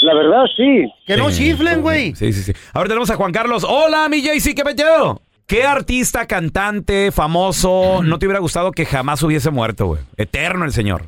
La 0.03 0.13
verdad, 0.15 0.45
sí. 0.55 0.87
Que 1.07 1.17
no 1.17 1.31
chiflen, 1.31 1.81
güey. 1.81 2.15
Sí, 2.15 2.33
sí, 2.35 2.43
sí. 2.43 2.53
Ahora 2.75 2.89
tenemos 2.89 3.09
a 3.11 3.17
Juan 3.17 3.33
Carlos. 3.33 3.65
Hola, 3.67 4.07
mi 4.11 4.21
JC, 4.21 4.55
¿qué 4.55 4.63
metido? 4.63 5.23
¿Qué 5.47 5.65
artista, 5.65 6.27
cantante, 6.27 7.11
famoso 7.11 8.03
no 8.03 8.19
te 8.19 8.27
hubiera 8.27 8.41
gustado 8.41 8.71
que 8.73 8.85
jamás 8.85 9.23
hubiese 9.23 9.51
muerto, 9.51 9.87
güey? 9.87 10.01
Eterno 10.17 10.65
el 10.65 10.73
señor. 10.73 11.05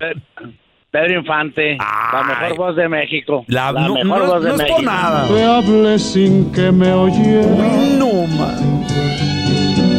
Pedro 0.97 1.19
Infante, 1.21 1.77
la 1.77 2.23
mejor 2.23 2.57
voz 2.57 2.75
de 2.77 2.89
México. 2.89 3.45
La- 3.49 3.71
La, 3.71 3.87
no- 3.87 3.95
mejor 3.97 4.19
no- 4.25 4.27
voz 4.33 4.43
de 4.43 4.49
no 4.49 4.55
es 4.55 4.59
México. 4.61 4.77
por 4.77 4.85
nada. 4.87 5.27
Te 5.29 5.45
hablé 5.45 5.99
sin 5.99 6.51
que 6.53 6.73
me 6.73 6.91
oyera. 6.91 7.67
No, 7.99 8.27
man. 8.39 8.83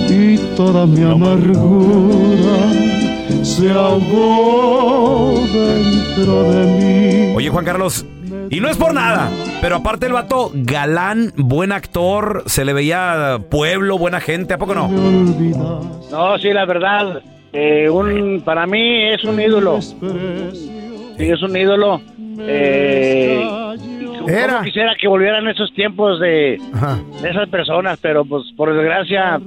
Y 0.09 0.37
toda 0.55 0.87
mi 0.87 1.03
amargura 1.03 2.57
se 3.43 3.69
ahogó 3.69 5.35
dentro 5.53 6.43
de 6.51 6.65
mí. 6.65 7.33
Oye, 7.35 7.49
Juan 7.49 7.63
Carlos, 7.65 8.03
y 8.49 8.59
no 8.59 8.67
es 8.67 8.77
por 8.77 8.91
nada, 8.95 9.29
pero 9.61 9.75
aparte 9.75 10.07
el 10.07 10.13
vato, 10.13 10.49
galán, 10.55 11.31
buen 11.35 11.71
actor, 11.73 12.41
se 12.47 12.65
le 12.65 12.73
veía 12.73 13.37
pueblo, 13.51 13.99
buena 13.99 14.19
gente, 14.19 14.55
¿a 14.55 14.57
poco 14.57 14.73
no? 14.73 14.87
No, 14.87 16.37
sí, 16.39 16.51
la 16.53 16.65
verdad, 16.65 17.21
eh, 17.53 17.87
un, 17.87 18.41
para 18.43 18.65
mí 18.65 19.03
es 19.13 19.23
un 19.23 19.39
ídolo. 19.39 19.79
Sí, 21.17 21.29
es 21.29 21.41
un 21.41 21.57
ídolo. 21.57 22.01
Eh, 22.39 23.43
Era. 24.27 24.53
¿cómo 24.53 24.63
quisiera 24.65 24.93
que 24.99 25.07
volvieran 25.07 25.47
esos 25.47 25.73
tiempos 25.73 26.19
de, 26.19 26.59
de 27.21 27.29
esas 27.29 27.47
personas, 27.49 27.97
pero 28.01 28.25
pues 28.25 28.43
por 28.55 28.73
desgracia, 28.75 29.39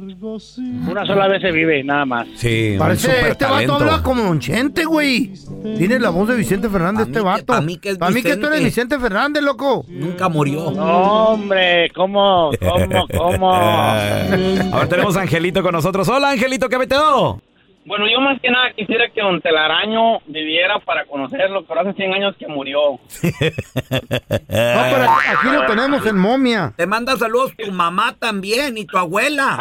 una 0.90 1.06
sola 1.06 1.28
vez 1.28 1.42
se 1.42 1.52
vive, 1.52 1.84
nada 1.84 2.04
más. 2.06 2.26
Sí, 2.34 2.76
Parece, 2.78 3.28
este 3.28 3.44
vato 3.44 3.74
habla 3.74 4.02
como 4.02 4.22
Don 4.22 4.40
Chente, 4.40 4.84
güey. 4.84 5.32
Tiene 5.76 5.98
la 5.98 6.10
voz 6.10 6.28
de 6.28 6.36
Vicente 6.36 6.68
Fernández, 6.68 7.08
este 7.08 7.20
vato. 7.20 7.44
Para 7.46 7.60
mí 7.60 7.78
que 7.78 7.90
es 7.90 7.98
tú 7.98 8.06
eres 8.46 8.64
Vicente. 8.64 8.98
Fernández, 8.98 9.42
loco. 9.42 9.84
Nunca 9.88 10.28
murió. 10.28 10.70
No, 10.70 11.28
hombre, 11.34 11.90
¿cómo, 11.94 12.50
cómo, 12.58 13.06
cómo? 13.16 13.54
Ahora 14.72 14.88
tenemos 14.88 15.16
a 15.16 15.22
Angelito 15.22 15.62
con 15.62 15.72
nosotros. 15.72 16.08
Hola, 16.08 16.30
Angelito, 16.30 16.68
¿qué 16.68 16.78
metido? 16.78 17.40
Bueno, 17.90 18.06
yo 18.06 18.20
más 18.20 18.40
que 18.40 18.48
nada 18.48 18.70
quisiera 18.72 19.08
que 19.12 19.20
Don 19.20 19.40
Telaraño 19.40 20.20
viviera 20.26 20.78
para 20.78 21.04
conocerlo, 21.06 21.64
pero 21.66 21.80
hace 21.80 21.92
100 21.94 22.14
años 22.14 22.36
que 22.38 22.46
murió. 22.46 22.78
No, 24.30 24.82
pero 24.90 25.04
aquí 25.10 25.48
lo 25.52 25.66
tenemos 25.66 26.06
en 26.06 26.16
momia. 26.16 26.72
Te 26.76 26.86
manda 26.86 27.16
saludos 27.16 27.52
tu 27.56 27.70
mamá 27.72 28.14
también 28.18 28.78
y 28.78 28.84
tu 28.84 28.96
abuela. 28.96 29.58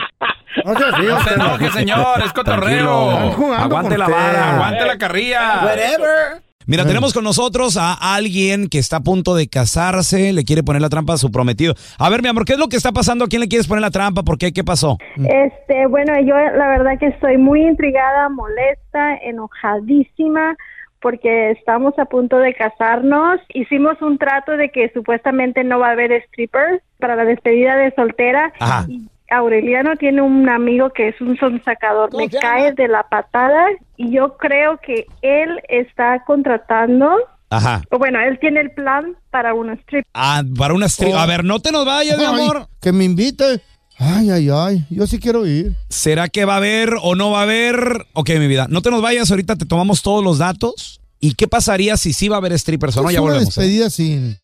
No 0.64 0.76
seas 0.76 0.94
así, 0.94 1.04
No 1.04 1.20
se 1.24 1.34
enoje, 1.34 1.70
señor, 1.72 2.22
es 2.24 2.34
cotorreo. 2.34 3.56
Aguante 3.56 3.98
la 3.98 4.08
vara, 4.08 4.56
Aguante 4.56 4.86
la 4.86 4.98
carrilla. 4.98 5.62
Whatever. 5.64 6.49
Mira, 6.70 6.86
tenemos 6.86 7.16
con 7.16 7.24
nosotros 7.24 7.78
a 7.78 7.96
alguien 8.16 8.70
que 8.70 8.78
está 8.78 8.98
a 8.98 9.00
punto 9.00 9.34
de 9.34 9.48
casarse, 9.50 10.34
le 10.34 10.44
quiere 10.44 10.62
poner 10.62 10.84
la 10.84 10.90
trampa 10.90 11.14
a 11.14 11.18
su 11.18 11.32
prometido. 11.32 11.74
A 11.98 12.12
ver, 12.12 12.22
mi 12.22 12.28
amor, 12.28 12.46
¿qué 12.46 12.54
es 12.54 12.60
lo 12.60 12.68
que 12.68 12.78
está 12.78 12.92
pasando? 12.92 13.26
¿A 13.26 13.28
quién 13.28 13.40
le 13.40 13.48
quieres 13.48 13.66
poner 13.66 13.82
la 13.82 13.90
trampa? 13.90 14.22
¿Por 14.22 14.38
qué? 14.38 14.54
¿Qué 14.54 14.64
pasó? 14.64 15.00
Este, 15.18 15.88
bueno, 15.88 16.14
yo 16.22 16.36
la 16.36 16.68
verdad 16.68 17.00
que 17.00 17.08
estoy 17.08 17.40
muy 17.40 17.64
intrigada, 17.64 18.30
molesta, 18.30 19.16
enojadísima 19.24 20.56
porque 21.02 21.52
estamos 21.52 21.98
a 21.98 22.06
punto 22.06 22.38
de 22.38 22.54
casarnos. 22.54 23.40
Hicimos 23.52 24.00
un 24.04 24.20
trato 24.20 24.52
de 24.52 24.70
que 24.70 24.92
supuestamente 24.94 25.64
no 25.64 25.80
va 25.80 25.88
a 25.88 25.92
haber 25.94 26.24
strippers 26.28 26.84
para 27.00 27.16
la 27.16 27.26
despedida 27.26 27.78
de 27.78 27.96
soltera. 27.96 28.54
Ajá. 28.60 28.86
Y 28.88 29.08
Aureliano 29.32 29.96
tiene 29.98 30.22
un 30.22 30.50
amigo 30.50 30.90
que 30.92 31.10
es 31.10 31.22
un 31.22 31.38
sonsacador, 31.38 32.16
me 32.16 32.30
cae 32.30 32.74
de 32.74 32.88
la 32.88 33.04
patada 33.10 33.66
y 33.98 34.12
yo 34.12 34.38
creo 34.38 34.80
que 34.86 35.06
él 35.22 35.50
está 35.70 36.24
contratando, 36.26 37.10
Ajá. 37.50 37.82
o 37.92 37.98
bueno, 37.98 38.20
él 38.20 38.38
tiene 38.40 38.62
el 38.62 38.72
plan 38.72 39.16
para 39.32 39.54
una 39.54 39.74
strip. 39.74 40.06
Ah, 40.14 40.44
para 40.58 40.74
una 40.74 40.88
stri- 40.88 41.14
Oh. 41.14 41.18
A 41.18 41.26
ver, 41.26 41.44
no 41.44 41.60
te 41.60 41.72
nos 41.72 41.86
vayas, 41.86 42.18
mi 42.18 42.26
amor. 42.26 42.68
que 42.82 42.92
me 42.92 43.04
invite. 43.06 43.62
Ay, 44.02 44.30
ay, 44.32 44.50
ay. 44.52 44.86
Yo 44.90 45.06
sí 45.08 45.20
quiero 45.20 45.46
ir. 45.46 45.74
¿Será 45.90 46.30
que 46.30 46.46
va 46.46 46.54
a 46.54 46.58
haber 46.58 46.94
o 47.02 47.16
no 47.16 47.32
va 47.32 47.40
a 47.40 47.44
haber? 47.44 48.06
Ok, 48.14 48.30
mi 48.40 48.48
vida, 48.48 48.68
no 48.70 48.82
te 48.82 48.90
nos 48.92 49.02
vayas, 49.02 49.30
ahorita 49.30 49.58
te 49.58 49.66
tomamos 49.66 50.02
todos 50.02 50.24
los 50.24 50.38
datos. 50.38 51.02
¿Y 51.20 51.34
qué 51.34 51.50
pasaría 51.50 51.98
si 51.98 52.14
sí 52.14 52.30
va 52.30 52.38
a 52.38 52.40
haber 52.40 52.58
strippers 52.58 52.96
o 52.96 53.04
no? 53.04 53.10
Es 53.10 53.16
Ya 53.16 53.22
una 53.22 53.34
volvemos. 53.34 53.58
¿eh? 53.58 53.62
despedida 53.62 53.90
sin... 53.90 54.38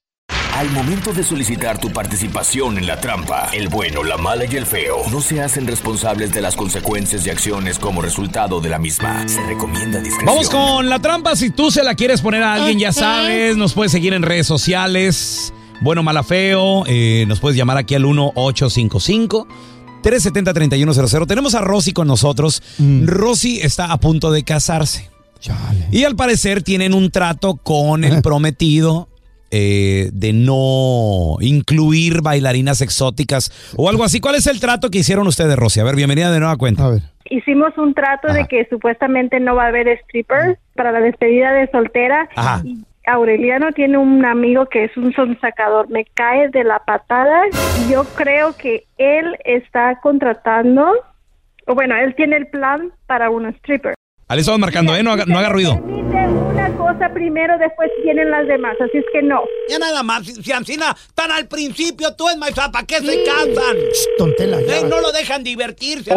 Al 0.56 0.72
momento 0.72 1.12
de 1.12 1.22
solicitar 1.22 1.80
tu 1.80 1.90
participación 1.92 2.78
en 2.78 2.88
la 2.88 3.02
trampa, 3.02 3.50
el 3.52 3.68
bueno, 3.68 4.06
la 4.06 4.16
mala 4.16 4.46
y 4.46 4.56
el 4.56 4.66
feo 4.66 5.02
no 5.12 5.20
se 5.20 5.42
hacen 5.42 5.68
responsables 5.68 6.32
de 6.32 6.40
las 6.40 6.56
consecuencias 6.56 7.28
y 7.28 7.30
acciones 7.30 7.78
como 7.78 8.02
resultado 8.02 8.62
de 8.62 8.70
la 8.70 8.80
misma. 8.80 9.28
Se 9.28 9.46
recomienda 9.46 10.00
discreción. 10.00 10.26
Vamos 10.26 10.50
con 10.50 10.88
la 10.88 11.00
trampa. 11.00 11.36
Si 11.36 11.50
tú 11.50 11.72
se 11.72 11.84
la 11.84 11.94
quieres 11.96 12.22
poner 12.22 12.42
a 12.42 12.54
alguien, 12.54 12.80
ya 12.80 12.94
sabes, 12.94 13.58
nos 13.58 13.74
puedes 13.74 13.92
seguir 13.92 14.14
en 14.14 14.22
redes 14.22 14.48
sociales. 14.48 15.54
Bueno, 15.82 16.04
mala, 16.04 16.24
feo. 16.24 16.86
eh, 16.88 17.26
nos 17.28 17.42
puedes 17.42 17.58
llamar 17.58 17.76
aquí 17.78 17.94
al 17.94 18.04
1855. 18.04 19.48
370-3100. 20.04 21.28
Tenemos 21.28 21.54
a 21.56 21.60
Rosy 21.62 21.92
con 21.92 22.08
nosotros. 22.08 22.64
Rosy 22.80 23.60
está 23.60 23.92
a 23.92 24.00
punto 24.00 24.32
de 24.32 24.46
casarse. 24.46 25.12
Y 25.92 26.06
al 26.06 26.16
parecer 26.16 26.64
tienen 26.64 26.94
un 26.94 27.12
trato 27.12 27.56
con 27.56 28.06
el 28.06 28.22
prometido 28.24 29.10
eh, 29.58 30.10
de 30.12 30.34
no 30.34 31.38
incluir 31.40 32.22
bailarinas 32.22 32.82
exóticas 32.82 33.74
o 33.78 33.88
algo 33.88 34.04
así. 34.04 34.20
¿Cuál 34.20 34.36
es 34.36 34.48
el 34.48 34.60
trato 34.60 34.92
que 34.92 34.98
hicieron 34.98 35.28
ustedes, 35.28 35.56
Rosy? 35.56 35.80
A 35.80 35.86
ver, 35.86 35.96
bienvenida 35.96 36.30
de 36.30 36.40
nueva 36.40 36.58
cuenta. 36.58 36.84
A 36.84 36.90
ver. 36.90 37.04
Hicimos 37.30 37.70
un 37.78 37.94
trato 37.94 38.34
de 38.34 38.48
que 38.48 38.68
supuestamente 38.70 39.40
no 39.40 39.56
va 39.56 39.64
a 39.64 39.68
haber 39.68 39.88
strippers 40.04 40.60
para 40.76 40.92
la 40.92 41.00
despedida 41.00 41.54
de 41.54 41.72
soltera. 41.72 42.28
Ajá. 42.36 42.64
Y 42.66 42.84
Aureliano 43.06 43.72
tiene 43.72 43.98
un 43.98 44.26
amigo 44.26 44.66
que 44.66 44.84
es 44.84 44.98
un 44.98 45.14
sonsacador, 45.14 45.90
me 45.90 46.04
cae 46.04 46.50
de 46.50 46.66
la 46.66 46.80
patada 46.80 47.44
y 47.80 47.94
yo 47.94 48.04
creo 48.16 48.58
que 48.58 48.84
él 48.98 49.38
está 49.46 50.02
contratando, 50.02 50.86
o 51.66 51.76
bueno, 51.76 51.96
él 51.96 52.14
tiene 52.16 52.36
el 52.36 52.48
plan 52.48 52.92
para 53.08 53.30
una 53.30 53.52
stripper. 53.52 53.94
Ahí 54.28 54.40
estamos 54.40 54.60
marcando, 54.60 54.94
¿eh? 54.98 55.04
No 55.04 55.12
haga, 55.12 55.24
no 55.26 55.38
haga 55.40 55.50
ruido. 55.50 55.80
Cosa 56.86 57.10
primero, 57.12 57.58
después 57.58 57.90
vienen 58.04 58.30
las 58.30 58.46
demás, 58.48 58.76
así 58.80 59.00
es 59.00 59.06
que 59.12 59.24
no. 59.24 59.42
Ya 59.68 59.80
nada 59.80 60.04
más, 60.04 60.24
si 60.24 60.52
Ancina, 60.52 60.96
tan 61.16 61.32
al 61.32 61.48
principio 61.48 62.16
tú 62.16 62.30
es 62.30 62.38
maestra, 62.38 62.72
¿para 62.72 62.86
qué 62.86 62.98
se 62.98 63.24
casan? 63.24 63.78
Tontela, 64.20 64.62
ya. 64.62 64.82
Eh, 64.82 64.84
no 64.88 65.02
lo 65.02 65.12
dejan 65.12 65.44
divertirse. 65.44 66.14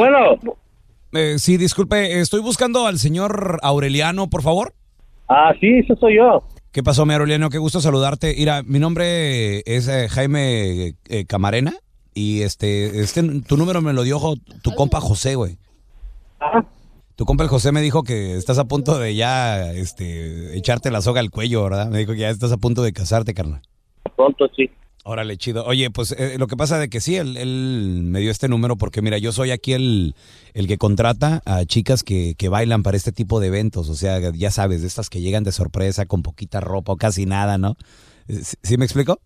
Eh, 1.14 1.38
sí, 1.38 1.56
disculpe, 1.56 2.20
estoy 2.20 2.42
buscando 2.42 2.86
al 2.86 2.98
señor 2.98 3.60
Aureliano, 3.62 4.28
por 4.28 4.42
favor. 4.42 4.74
Ah, 5.26 5.54
sí, 5.58 5.78
eso 5.78 5.96
soy 5.96 6.16
yo. 6.16 6.42
¿Qué 6.70 6.82
pasó, 6.82 7.06
mi 7.06 7.14
Aureliano? 7.14 7.48
Qué 7.48 7.56
gusto 7.56 7.80
saludarte. 7.80 8.34
Mira, 8.36 8.62
mi 8.62 8.78
nombre 8.78 9.60
es 9.64 9.88
eh, 9.88 10.06
Jaime 10.10 10.96
eh, 11.08 11.24
Camarena 11.26 11.72
y 12.12 12.42
este, 12.42 13.00
este, 13.00 13.22
tu 13.40 13.56
número 13.56 13.80
me 13.80 13.94
lo 13.94 14.02
dio 14.02 14.20
tu 14.62 14.74
compa 14.74 15.00
José, 15.00 15.34
güey. 15.34 15.56
Tu 17.18 17.24
compa 17.24 17.42
el 17.42 17.50
José 17.50 17.72
me 17.72 17.82
dijo 17.82 18.04
que 18.04 18.36
estás 18.36 18.58
a 18.58 18.66
punto 18.66 18.96
de 18.96 19.16
ya, 19.16 19.72
este, 19.72 20.56
echarte 20.56 20.92
la 20.92 21.00
soga 21.00 21.18
al 21.18 21.32
cuello, 21.32 21.64
¿verdad? 21.64 21.90
Me 21.90 21.98
dijo 21.98 22.12
que 22.12 22.20
ya 22.20 22.30
estás 22.30 22.52
a 22.52 22.58
punto 22.58 22.84
de 22.84 22.92
casarte, 22.92 23.34
carnal. 23.34 23.60
Pronto 24.14 24.48
sí. 24.54 24.70
Órale, 25.02 25.36
chido. 25.36 25.64
Oye, 25.64 25.90
pues 25.90 26.12
eh, 26.12 26.36
lo 26.38 26.46
que 26.46 26.56
pasa 26.56 26.78
de 26.78 26.88
que 26.88 27.00
sí, 27.00 27.16
él, 27.16 27.36
él 27.36 28.02
me 28.04 28.20
dio 28.20 28.30
este 28.30 28.46
número 28.46 28.76
porque 28.76 29.02
mira, 29.02 29.18
yo 29.18 29.32
soy 29.32 29.50
aquí 29.50 29.72
el, 29.72 30.14
el 30.54 30.68
que 30.68 30.78
contrata 30.78 31.42
a 31.44 31.64
chicas 31.64 32.04
que, 32.04 32.36
que 32.38 32.48
bailan 32.48 32.84
para 32.84 32.96
este 32.96 33.10
tipo 33.10 33.40
de 33.40 33.48
eventos. 33.48 33.88
O 33.88 33.96
sea, 33.96 34.20
ya 34.32 34.52
sabes, 34.52 34.82
de 34.82 34.86
estas 34.86 35.10
que 35.10 35.20
llegan 35.20 35.42
de 35.42 35.50
sorpresa 35.50 36.06
con 36.06 36.22
poquita 36.22 36.60
ropa 36.60 36.92
o 36.92 36.96
casi 36.98 37.26
nada, 37.26 37.58
¿no? 37.58 37.74
¿Sí, 38.28 38.56
sí 38.62 38.76
me 38.76 38.84
explico? 38.84 39.18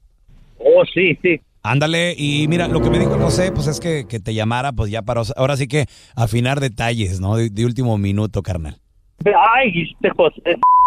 Oh, 0.57 0.83
sí, 0.95 1.19
sí. 1.21 1.39
Ándale, 1.63 2.15
y 2.19 2.49
mira, 2.49 2.67
lo 2.67 2.83
que 2.83 2.91
me 2.91 2.99
dijo 2.99 3.17
José, 3.19 3.53
pues 3.53 3.69
es 3.69 3.79
que, 3.79 4.07
que 4.09 4.19
te 4.19 4.35
llamara, 4.35 4.73
pues 4.73 4.91
ya 4.91 5.03
para, 5.03 5.23
ahora 5.37 5.57
sí 5.57 5.69
que 5.69 5.87
afinar 6.17 6.59
detalles, 6.59 7.21
¿no? 7.21 7.37
De, 7.37 7.51
de 7.51 7.65
último 7.65 7.97
minuto, 7.99 8.43
carnal. 8.43 8.79
Ay, 9.25 9.93
este 9.93 10.11
José, 10.11 10.43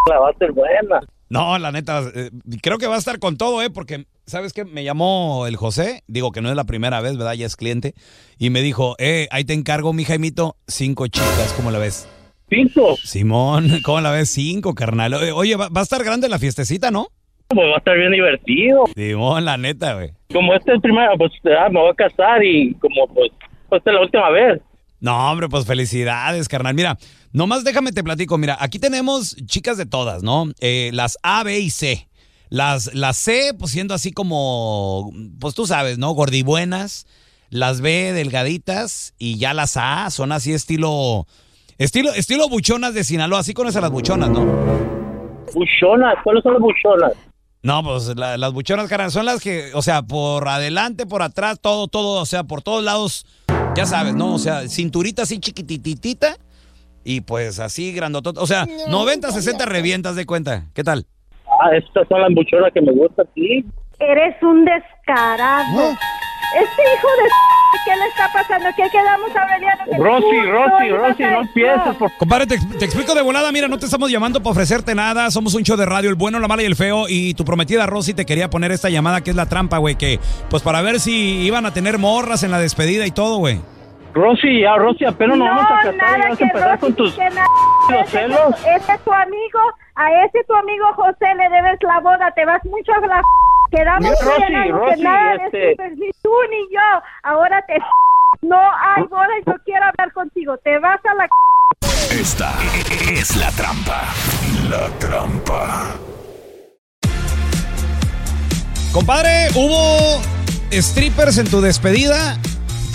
la 0.09 0.19
va 0.19 0.29
a 0.29 0.37
ser 0.37 0.51
buena. 0.51 0.99
No, 1.29 1.57
la 1.57 1.71
neta, 1.71 2.03
eh, 2.13 2.29
creo 2.61 2.77
que 2.77 2.87
va 2.87 2.95
a 2.95 2.99
estar 2.99 3.19
con 3.19 3.37
todo, 3.37 3.61
¿eh? 3.61 3.69
Porque, 3.69 4.05
¿sabes 4.25 4.51
qué? 4.51 4.65
Me 4.65 4.83
llamó 4.83 5.47
el 5.47 5.55
José, 5.55 6.03
digo 6.07 6.31
que 6.31 6.41
no 6.41 6.49
es 6.49 6.55
la 6.55 6.65
primera 6.65 6.99
vez, 6.99 7.17
¿verdad? 7.17 7.33
Ya 7.33 7.45
es 7.45 7.55
cliente, 7.55 7.95
y 8.37 8.49
me 8.49 8.61
dijo, 8.61 8.95
eh, 8.99 9.27
ahí 9.31 9.45
te 9.45 9.53
encargo, 9.53 9.93
mi 9.93 10.03
Jaimito, 10.03 10.57
cinco 10.67 11.07
chicas, 11.07 11.53
¿cómo 11.55 11.71
la 11.71 11.79
ves? 11.79 12.07
¿Cinco? 12.49 12.97
Simón, 13.01 13.79
¿cómo 13.83 14.01
la 14.01 14.11
ves? 14.11 14.29
Cinco, 14.29 14.75
carnal. 14.75 15.13
Oye, 15.13 15.55
va, 15.55 15.69
va 15.69 15.79
a 15.79 15.83
estar 15.83 16.03
grande 16.03 16.27
la 16.29 16.37
fiestecita, 16.37 16.91
¿no? 16.91 17.07
Pues 17.47 17.67
va 17.67 17.75
a 17.75 17.77
estar 17.77 17.97
bien 17.97 18.11
divertido. 18.11 18.85
Simón, 18.95 19.45
la 19.45 19.57
neta, 19.57 19.93
güey. 19.93 20.11
Como 20.33 20.53
este 20.53 20.71
es 20.71 20.75
el 20.75 20.81
primero, 20.81 21.11
pues 21.17 21.31
ah, 21.59 21.69
me 21.69 21.79
voy 21.79 21.91
a 21.91 21.93
casar 21.93 22.43
y 22.43 22.73
como 22.75 23.07
pues, 23.13 23.31
pues 23.69 23.79
esta 23.79 23.91
es 23.91 23.95
la 23.95 24.01
última 24.01 24.29
vez. 24.31 24.61
No, 24.99 25.31
hombre, 25.31 25.47
pues 25.49 25.65
felicidades, 25.65 26.47
carnal. 26.47 26.73
Mira, 26.73 26.97
nomás 27.31 27.63
déjame 27.63 27.91
te 27.91 28.03
platico. 28.03 28.37
Mira, 28.37 28.57
aquí 28.59 28.79
tenemos 28.79 29.35
chicas 29.45 29.77
de 29.77 29.85
todas, 29.85 30.23
¿no? 30.23 30.45
Eh, 30.59 30.89
las 30.93 31.17
A, 31.21 31.43
B 31.43 31.59
y 31.59 31.69
C. 31.69 32.07
Las, 32.49 32.93
las 32.95 33.17
C, 33.17 33.53
pues 33.57 33.71
siendo 33.71 33.93
así 33.93 34.11
como, 34.11 35.11
pues 35.39 35.53
tú 35.53 35.67
sabes, 35.67 35.97
¿no? 35.97 36.11
Gordibuenas. 36.11 37.05
Las 37.49 37.81
B, 37.81 38.13
delgaditas. 38.13 39.13
Y 39.19 39.37
ya 39.37 39.53
las 39.53 39.77
A 39.77 40.09
son 40.09 40.31
así 40.31 40.53
estilo, 40.53 41.27
estilo, 41.77 42.11
estilo 42.13 42.49
buchonas 42.49 42.95
de 42.95 43.03
Sinaloa. 43.03 43.39
Así 43.39 43.53
conoces 43.53 43.77
a 43.77 43.81
las 43.81 43.91
buchonas, 43.91 44.29
¿no? 44.29 44.45
Buchonas, 45.53 46.15
¿cuáles 46.23 46.41
son 46.41 46.53
las 46.53 46.61
buchonas? 46.61 47.13
No, 47.65 47.81
pues 47.83 48.15
la- 48.15 48.37
las 48.37 48.53
buchonas, 48.53 48.87
carnal, 48.87 49.09
son 49.09 49.25
las 49.25 49.41
que, 49.41 49.71
o 49.73 49.81
sea, 49.81 50.03
por 50.03 50.47
adelante, 50.47 51.07
por 51.07 51.23
atrás, 51.23 51.59
todo, 51.59 51.87
todo, 51.87 52.21
o 52.21 52.25
sea, 52.27 52.43
por 52.43 52.61
todos 52.61 52.83
lados, 52.83 53.25
ya 53.75 53.87
sabes, 53.87 54.13
¿no? 54.13 54.35
O 54.35 54.37
sea, 54.37 54.69
cinturita 54.69 55.23
así 55.23 55.39
chiquititita 55.39 56.37
y 57.03 57.21
pues 57.21 57.59
así 57.59 57.91
grandotota. 57.91 58.39
O 58.39 58.45
sea, 58.45 58.67
90, 58.87 59.31
60 59.31 59.65
revientas 59.65 60.15
de 60.15 60.27
cuenta. 60.27 60.65
¿Qué 60.75 60.83
tal? 60.83 61.07
Ah, 61.59 61.75
estas 61.75 62.07
son 62.07 62.21
las 62.21 62.29
buchonas 62.35 62.71
que 62.71 62.81
me 62.81 62.91
gustan, 62.91 63.25
sí. 63.33 63.65
Eres 63.97 64.35
un 64.43 64.63
descarado. 64.63 65.89
Este 65.89 66.81
hijo 66.83 67.07
de... 67.23 67.29
¿Qué 67.85 67.95
le 67.95 68.05
está 68.07 68.31
pasando? 68.31 68.69
¿Qué 68.75 68.89
quedamos 68.91 69.29
Aureliano? 69.35 69.83
Rosy, 69.97 70.41
Rosy, 70.49 70.89
Rosy, 70.91 71.23
no 71.23 71.41
empieces, 71.41 71.95
por 71.97 72.11
Compadre, 72.17 72.47
te, 72.47 72.57
te 72.77 72.85
explico 72.85 73.13
de 73.15 73.21
volada, 73.21 73.51
mira, 73.51 73.67
no 73.67 73.77
te 73.77 73.85
estamos 73.85 74.09
llamando 74.11 74.39
para 74.41 74.51
ofrecerte 74.51 74.95
nada, 74.95 75.29
somos 75.31 75.53
un 75.55 75.63
show 75.63 75.77
de 75.77 75.85
radio, 75.85 76.09
el 76.09 76.15
bueno, 76.15 76.39
la 76.39 76.47
mala 76.47 76.63
y 76.63 76.65
el 76.65 76.75
feo, 76.75 77.05
y 77.07 77.33
tu 77.33 77.43
prometida 77.45 77.85
Rosy 77.85 78.13
te 78.13 78.25
quería 78.25 78.49
poner 78.49 78.71
esta 78.71 78.89
llamada 78.89 79.21
que 79.21 79.29
es 79.31 79.35
la 79.35 79.47
trampa, 79.47 79.77
güey, 79.77 79.95
que 79.95 80.19
pues 80.49 80.63
para 80.63 80.81
ver 80.81 80.99
si 80.99 81.41
iban 81.45 81.65
a 81.65 81.73
tener 81.73 81.97
morras 81.97 82.43
en 82.43 82.51
la 82.51 82.59
despedida 82.59 83.05
y 83.05 83.11
todo, 83.11 83.37
güey. 83.37 83.59
Rosy, 84.13 84.61
ya, 84.61 84.75
Rosy, 84.77 85.03
apenas 85.03 85.37
nos 85.37 85.47
No, 85.47 85.55
vamos 85.55 85.71
a 85.71 85.75
casar 85.75 85.93
y 85.93 85.97
nada 85.97 86.17
vas 86.17 86.31
a 86.33 86.37
que 86.37 86.43
empezar 86.45 86.69
Rosy, 86.71 86.79
con 86.81 86.93
tus 86.93 87.17
los 87.89 87.99
Ese, 88.07 88.11
celos. 88.11 88.55
ese 88.59 88.93
es 88.93 89.03
tu 89.03 89.11
amigo, 89.11 89.59
a 89.95 90.11
ese 90.25 90.43
tu 90.47 90.55
amigo 90.55 90.85
José 90.95 91.25
le 91.35 91.49
debes 91.49 91.79
la 91.81 91.99
boda, 91.99 92.31
te 92.33 92.45
vas 92.45 92.63
mucho 92.65 92.93
a 92.93 93.07
la... 93.07 93.21
Quedamos 93.71 94.11
Rosy, 94.21 94.95
que 94.95 95.03
nada 95.03 95.35
este- 95.45 95.57
de 95.57 95.71
super, 95.71 95.91
ni 95.97 96.11
tú 96.21 96.31
ni 96.49 96.73
yo, 96.73 97.01
ahora 97.23 97.63
te... 97.65 97.75
No 98.41 98.57
hay 98.59 99.03
boda 99.05 99.29
y 99.41 99.49
no 99.49 99.55
quiero 99.63 99.85
hablar 99.85 100.11
contigo, 100.13 100.57
te 100.57 100.77
vas 100.77 100.99
a 101.05 101.13
la... 101.15 101.27
Esta 102.11 102.53
es 103.11 103.35
la 103.37 103.49
trampa. 103.51 104.03
La 104.69 104.87
trampa. 104.99 105.95
Compadre, 108.91 109.47
¿hubo 109.55 110.21
strippers 110.71 111.37
en 111.37 111.49
tu 111.49 111.61
despedida? 111.61 112.37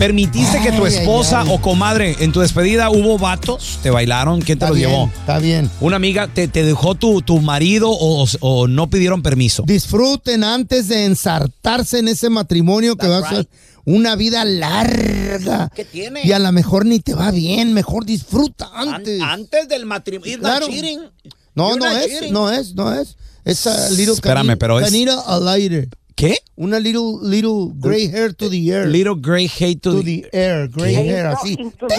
¿Permitiste 0.00 0.62
que 0.62 0.72
tu 0.72 0.86
ay, 0.86 0.94
esposa 0.94 1.42
ay. 1.42 1.48
o 1.52 1.60
comadre 1.60 2.16
en 2.20 2.32
tu 2.32 2.40
despedida 2.40 2.88
hubo 2.88 3.18
vatos? 3.18 3.78
¿Te 3.82 3.90
bailaron? 3.90 4.40
¿Quién 4.40 4.58
te 4.58 4.66
los 4.66 4.78
llevó? 4.78 5.10
Está 5.20 5.38
bien. 5.38 5.70
¿Una 5.78 5.96
amiga 5.96 6.26
te, 6.26 6.48
te 6.48 6.64
dejó 6.64 6.94
tu, 6.94 7.20
tu 7.20 7.38
marido 7.40 7.90
o, 7.90 8.26
o 8.40 8.66
no 8.66 8.88
pidieron 8.88 9.22
permiso? 9.22 9.62
Disfruten 9.66 10.42
antes 10.42 10.88
de 10.88 11.04
ensartarse 11.04 11.98
en 11.98 12.08
ese 12.08 12.30
matrimonio 12.30 12.96
que 12.96 13.08
va 13.08 13.18
a 13.18 13.28
ser 13.28 13.46
una 13.84 14.16
vida 14.16 14.42
larga. 14.46 15.70
¿Qué 15.74 15.84
tiene? 15.84 16.22
Y 16.24 16.32
a 16.32 16.38
lo 16.38 16.50
mejor 16.50 16.86
ni 16.86 17.00
te 17.00 17.12
va 17.12 17.30
bien, 17.30 17.74
mejor 17.74 18.06
disfruta 18.06 18.70
antes. 18.74 19.20
Antes 19.20 19.68
del 19.68 19.84
matrimonio. 19.84 20.38
Claro. 20.38 20.66
No, 21.54 21.76
no 21.76 21.86
es, 21.90 22.30
no 22.30 22.50
es, 22.50 22.74
no 22.74 22.94
es. 22.94 23.16
Es 23.44 23.66
a 23.66 23.90
little 23.90 24.14
Espérame, 24.14 24.56
pero 24.56 24.80
es- 24.80 24.86
canina 24.86 25.20
a 25.20 25.38
lighter. 25.38 25.90
¿Qué? 26.20 26.36
Una 26.56 26.78
little, 26.78 27.18
little 27.22 27.72
gray 27.76 28.06
hair 28.08 28.34
to 28.34 28.50
the 28.50 28.68
air. 28.70 28.86
Little 28.86 29.14
gray 29.18 29.46
hate 29.48 29.80
to, 29.80 29.92
to 29.92 30.02
the 30.02 30.28
air, 30.32 30.68
gray 30.68 30.94
¿Qué? 30.94 31.00
hair, 31.10 31.26
así. 31.26 31.56
Te, 31.56 31.96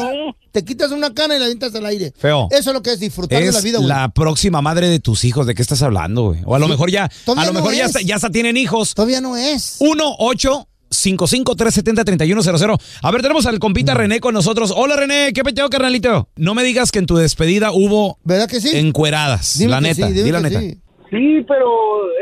te 0.51 0.63
quitas 0.63 0.91
una 0.91 1.11
cana 1.13 1.35
y 1.35 1.39
la 1.39 1.45
avientas 1.45 1.73
al 1.73 1.85
aire. 1.87 2.13
Feo. 2.15 2.47
Eso 2.51 2.69
es 2.69 2.73
lo 2.75 2.81
que 2.83 2.91
es 2.93 2.99
disfrutar 2.99 3.41
de 3.43 3.51
la 3.51 3.61
vida, 3.61 3.77
güey. 3.79 3.87
la 3.89 4.09
próxima 4.09 4.61
madre 4.61 4.89
de 4.89 4.99
tus 4.99 5.25
hijos. 5.25 5.47
¿De 5.47 5.55
qué 5.55 5.63
estás 5.63 5.81
hablando, 5.81 6.25
güey? 6.27 6.41
O 6.45 6.53
a 6.55 6.59
lo 6.59 6.67
mejor 6.67 6.91
ya, 6.91 7.05
a 7.05 7.09
Todavía 7.25 7.47
lo 7.47 7.53
no 7.53 7.59
mejor 7.61 7.73
ya, 7.73 7.85
es. 7.85 8.05
ya 8.05 8.15
hasta 8.15 8.29
tienen 8.29 8.57
hijos. 8.57 8.93
Todavía 8.93 9.21
no 9.21 9.35
es. 9.37 9.77
1 9.79 10.15
8 10.19 10.67
55 10.91 11.55
370 11.55 12.03
3100 12.03 12.77
A 13.01 13.11
ver, 13.11 13.21
tenemos 13.23 13.45
al 13.47 13.55
Mm. 13.55 13.59
compita 13.59 13.93
René 13.95 14.19
con 14.19 14.35
nosotros. 14.35 14.71
Hola 14.75 14.97
René, 14.97 15.31
¿qué 15.33 15.41
peteo, 15.43 15.67
carnalito? 15.69 16.27
No 16.35 16.53
me 16.53 16.63
digas 16.63 16.91
que 16.91 16.99
en 16.99 17.07
tu 17.07 17.15
despedida 17.15 17.71
hubo 17.71 18.19
¿Verdad 18.23 18.47
que 18.47 18.61
sí? 18.61 18.77
encueradas. 18.77 19.57
Dime 19.57 19.71
la 19.71 19.81
neta, 19.81 20.07
sí, 20.07 20.13
dime 20.13 20.23
di 20.25 20.31
la 20.31 20.41
neta. 20.41 20.59
sí. 20.59 20.77
Sí, 21.09 21.43
pero 21.45 21.67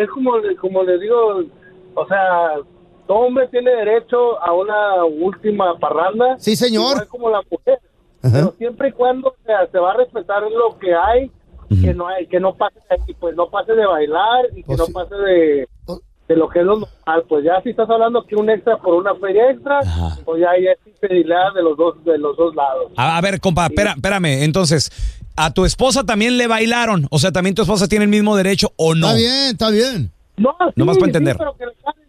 es 0.01 0.09
como, 0.13 0.31
como 0.61 0.81
les 0.83 0.99
digo, 0.99 1.43
o 1.99 2.07
sea, 2.07 2.55
todo 3.07 3.17
hombre 3.19 3.47
tiene 3.49 3.71
derecho 3.71 4.41
a 4.41 4.53
una 4.53 5.03
última 5.05 5.77
parranda. 5.79 6.35
Sí, 6.39 6.55
señor. 6.55 6.91
Igual 6.93 7.07
como 7.07 7.29
la 7.29 7.41
mujer. 7.49 7.79
Pero 8.21 8.53
siempre 8.57 8.89
y 8.89 8.91
cuando 8.91 9.29
o 9.29 9.35
sea, 9.45 9.65
se 9.71 9.79
va 9.79 9.91
a 9.91 9.97
respetar 9.97 10.41
lo 10.43 10.77
que 10.77 10.93
hay, 10.93 11.31
que 11.81 11.93
no 11.93 12.07
hay, 12.07 12.27
que 12.27 12.39
no 12.39 12.53
pase 12.55 12.79
pues 13.19 13.35
no 13.35 13.49
pase 13.49 13.73
de 13.73 13.85
bailar 13.85 14.45
y 14.55 14.63
que 14.63 14.73
O 14.73 14.77
no 14.77 14.85
sí. 14.85 14.91
pase 14.91 15.15
de, 15.15 15.67
de 16.27 16.35
lo 16.35 16.49
que 16.49 16.59
es 16.59 16.65
lo 16.65 16.79
normal. 16.79 17.23
Pues 17.29 17.45
ya 17.45 17.61
si 17.63 17.69
estás 17.69 17.89
hablando 17.89 18.25
que 18.25 18.35
un 18.35 18.49
extra 18.49 18.77
por 18.77 18.95
una 18.95 19.15
feria 19.15 19.51
extra, 19.51 19.79
pues 20.25 20.41
ya, 20.41 20.49
ya 20.61 20.71
es 20.71 20.79
infidelidad 20.85 21.53
de 21.55 21.63
los 21.63 21.77
dos, 21.77 22.03
de 22.03 22.17
los 22.17 22.35
dos 22.35 22.53
lados. 22.55 22.91
A, 22.97 23.17
a 23.17 23.21
ver, 23.21 23.39
compa, 23.39 23.67
espera, 23.67 23.91
espérame. 23.91 24.43
Entonces, 24.43 24.91
¿a 25.37 25.53
tu 25.53 25.63
esposa 25.63 26.03
también 26.03 26.37
le 26.37 26.47
bailaron? 26.47 27.07
O 27.11 27.19
sea, 27.19 27.31
¿también 27.31 27.55
tu 27.55 27.61
esposa 27.61 27.87
tiene 27.87 28.03
el 28.05 28.11
mismo 28.11 28.35
derecho 28.35 28.73
o 28.75 28.95
no? 28.95 29.07
Está 29.07 29.17
bien, 29.17 29.49
está 29.51 29.69
bien. 29.69 30.11
No, 30.39 30.55
sí, 30.59 30.73
Nomás 30.75 30.97
para 30.97 31.05
sí, 31.05 31.09
entender. 31.09 31.37
pero 31.37 31.55
que 31.57 31.65
le 31.65 31.73
cale, 31.83 31.99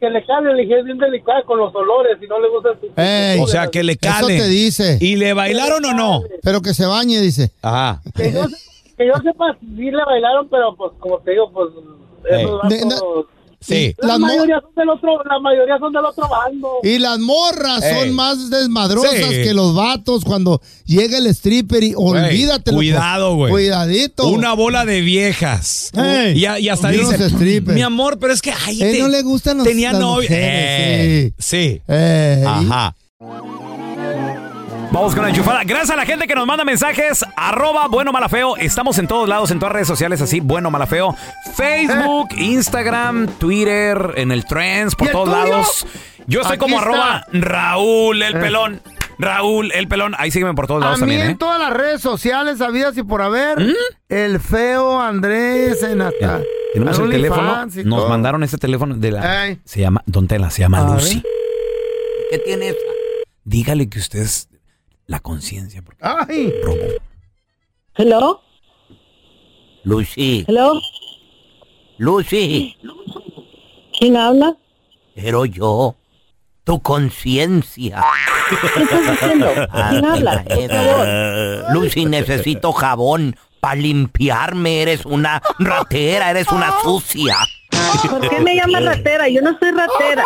que 0.00 0.10
le 0.10 0.26
cale, 0.26 0.54
le 0.54 0.62
dije, 0.62 0.78
es 0.80 0.84
bien 0.84 0.98
delicada 0.98 1.42
con 1.44 1.58
los 1.58 1.74
olores, 1.74 2.18
si 2.20 2.26
no 2.26 2.40
le 2.40 2.48
gusta 2.48 2.70
su... 2.80 2.88
Ey, 3.00 3.40
O 3.40 3.46
sea, 3.46 3.68
que 3.68 3.82
le 3.82 3.92
Eso 3.92 4.00
cale. 4.02 4.36
te 4.38 4.48
dice. 4.48 4.98
¿Y 5.00 5.16
le 5.16 5.32
bailaron 5.34 5.84
o 5.84 5.92
no? 5.94 6.22
Pero 6.42 6.60
que 6.62 6.74
se 6.74 6.86
bañe, 6.86 7.20
dice. 7.20 7.52
Ajá. 7.62 8.00
Que 8.14 8.32
yo, 8.32 8.40
que 8.96 9.06
yo 9.06 9.12
sepa, 9.22 9.56
sí 9.60 9.90
le 9.90 10.04
bailaron, 10.04 10.48
pero 10.48 10.74
pues 10.76 10.92
como 10.98 11.18
te 11.20 11.30
digo, 11.32 11.50
pues 11.52 11.68
esos. 12.30 13.26
Sí. 13.66 13.94
La 13.98 14.08
Las 14.08 14.18
mayoría 14.20 14.60
son 14.60 14.74
del 14.76 14.88
otro, 14.90 15.24
la 15.24 15.38
mayoría 15.40 15.78
son 15.78 15.92
del 15.92 16.04
otro 16.04 16.28
bando. 16.28 16.68
Y 16.82 16.98
las 16.98 17.18
morras 17.18 17.82
Ey. 17.82 17.98
son 17.98 18.12
más 18.14 18.50
desmadrosas 18.50 19.12
Sí. 19.14 19.42
que 19.42 19.54
los 19.54 19.74
vatos 19.74 20.24
cuando 20.24 20.60
llega 20.84 21.16
el 21.18 21.26
stripper 21.28 21.82
y 21.82 21.94
olvídate. 21.96 22.72
Cuidado, 22.72 23.34
güey. 23.36 23.50
Cuidadito. 23.50 24.28
Una 24.28 24.52
bola 24.52 24.84
de 24.84 25.00
viejas. 25.00 25.90
Ey. 25.94 26.34
y, 26.38 26.46
y 26.62 26.68
hasta 26.68 26.88
dice, 26.90 27.30
strippers. 27.30 27.74
mi 27.74 27.82
amor, 27.82 28.18
pero 28.18 28.32
es 28.32 28.42
que 28.42 28.52
ay, 28.52 28.82
A 28.82 28.86
él 28.86 28.96
te- 28.96 29.02
no 29.02 29.08
le 29.08 29.22
gustan 29.22 29.56
los- 29.58 29.66
tenía 29.66 29.92
novia. 29.92 30.28
Eh, 30.30 31.32
sí. 31.38 31.80
Ey. 31.88 32.42
Ajá. 32.44 32.94
Vamos 34.94 35.12
con 35.12 35.24
la 35.24 35.30
enchufada. 35.30 35.64
Gracias 35.64 35.90
a 35.90 35.96
la 35.96 36.06
gente 36.06 36.28
que 36.28 36.36
nos 36.36 36.46
manda 36.46 36.64
mensajes. 36.64 37.24
Arroba 37.36 37.88
bueno 37.88 38.12
malafeo. 38.12 38.56
Estamos 38.56 38.96
en 38.98 39.08
todos 39.08 39.28
lados, 39.28 39.50
en 39.50 39.58
todas 39.58 39.72
redes 39.72 39.88
sociales 39.88 40.20
así, 40.20 40.38
bueno 40.38 40.70
malafeo. 40.70 41.16
Facebook, 41.56 42.28
Instagram, 42.36 43.26
Twitter, 43.38 44.12
en 44.14 44.30
el 44.30 44.44
Trends, 44.44 44.94
por 44.94 45.06
¿Y 45.06 45.08
el 45.08 45.12
todos 45.12 45.28
tuyo? 45.28 45.50
lados. 45.50 45.86
Yo 46.28 46.40
estoy 46.42 46.54
Aquí 46.54 46.60
como 46.60 46.76
está. 46.78 46.88
arroba 46.90 47.26
Raúl 47.32 48.22
el 48.22 48.36
Eh. 48.36 48.38
pelón. 48.40 48.80
Raúl 49.18 49.72
el 49.72 49.88
pelón. 49.88 50.14
Ahí 50.16 50.30
sígueme 50.30 50.54
por 50.54 50.68
todos 50.68 50.80
A 50.82 50.84
lados 50.86 50.98
mí 51.00 51.02
también, 51.02 51.22
en 51.22 51.30
¿eh? 51.32 51.36
todas 51.40 51.58
las 51.58 51.72
redes 51.72 52.00
sociales, 52.00 52.60
habidas 52.60 52.96
y 52.96 53.02
por 53.02 53.20
haber, 53.20 53.58
el 54.08 54.38
feo 54.38 55.00
Andrés 55.00 55.82
en 55.82 56.02
hasta. 56.02 56.40
Tenemos 56.72 56.98
el 57.00 57.10
teléfono. 57.10 57.66
Nos 57.66 57.74
todo. 57.84 58.08
mandaron 58.08 58.44
este 58.44 58.58
teléfono 58.58 58.94
de 58.94 59.10
la. 59.10 59.46
Ey. 59.48 59.58
Se 59.64 59.80
llama. 59.80 60.04
Don 60.06 60.28
Tela, 60.28 60.50
se 60.50 60.60
llama 60.60 60.78
A 60.86 60.94
Lucy. 60.94 61.16
ver. 61.16 61.24
¿Qué 62.30 62.38
tiene 62.38 62.68
esa? 62.68 62.78
Dígale 63.42 63.88
que 63.88 63.98
usted 63.98 64.20
es 64.20 64.48
la 65.06 65.20
conciencia. 65.20 65.82
Ay. 66.00 66.52
robó. 66.62 66.78
Hello, 67.96 68.42
Lucy. 69.84 70.44
hello. 70.48 70.80
Lucy. 71.98 72.76
¿Quién 73.98 74.16
habla? 74.16 74.56
Pero 75.14 75.44
yo, 75.44 75.94
tu 76.64 76.80
conciencia. 76.82 78.02
¿Qué 78.48 78.82
estás 78.82 79.10
diciendo? 79.10 79.48
¿Quién 79.90 80.04
habla? 80.04 80.42
Por 80.42 80.68
favor. 80.68 81.72
Lucy, 81.72 82.06
necesito 82.06 82.72
jabón 82.72 83.36
para 83.60 83.76
limpiarme. 83.76 84.82
Eres 84.82 85.06
una 85.06 85.40
ratera, 85.60 86.30
eres 86.30 86.48
una 86.50 86.72
sucia. 86.82 87.36
¿Por 88.10 88.28
qué 88.28 88.40
me 88.40 88.56
llamas 88.56 88.84
ratera? 88.84 89.28
Yo 89.28 89.40
no 89.40 89.56
soy 89.58 89.70
ratera. 89.70 90.24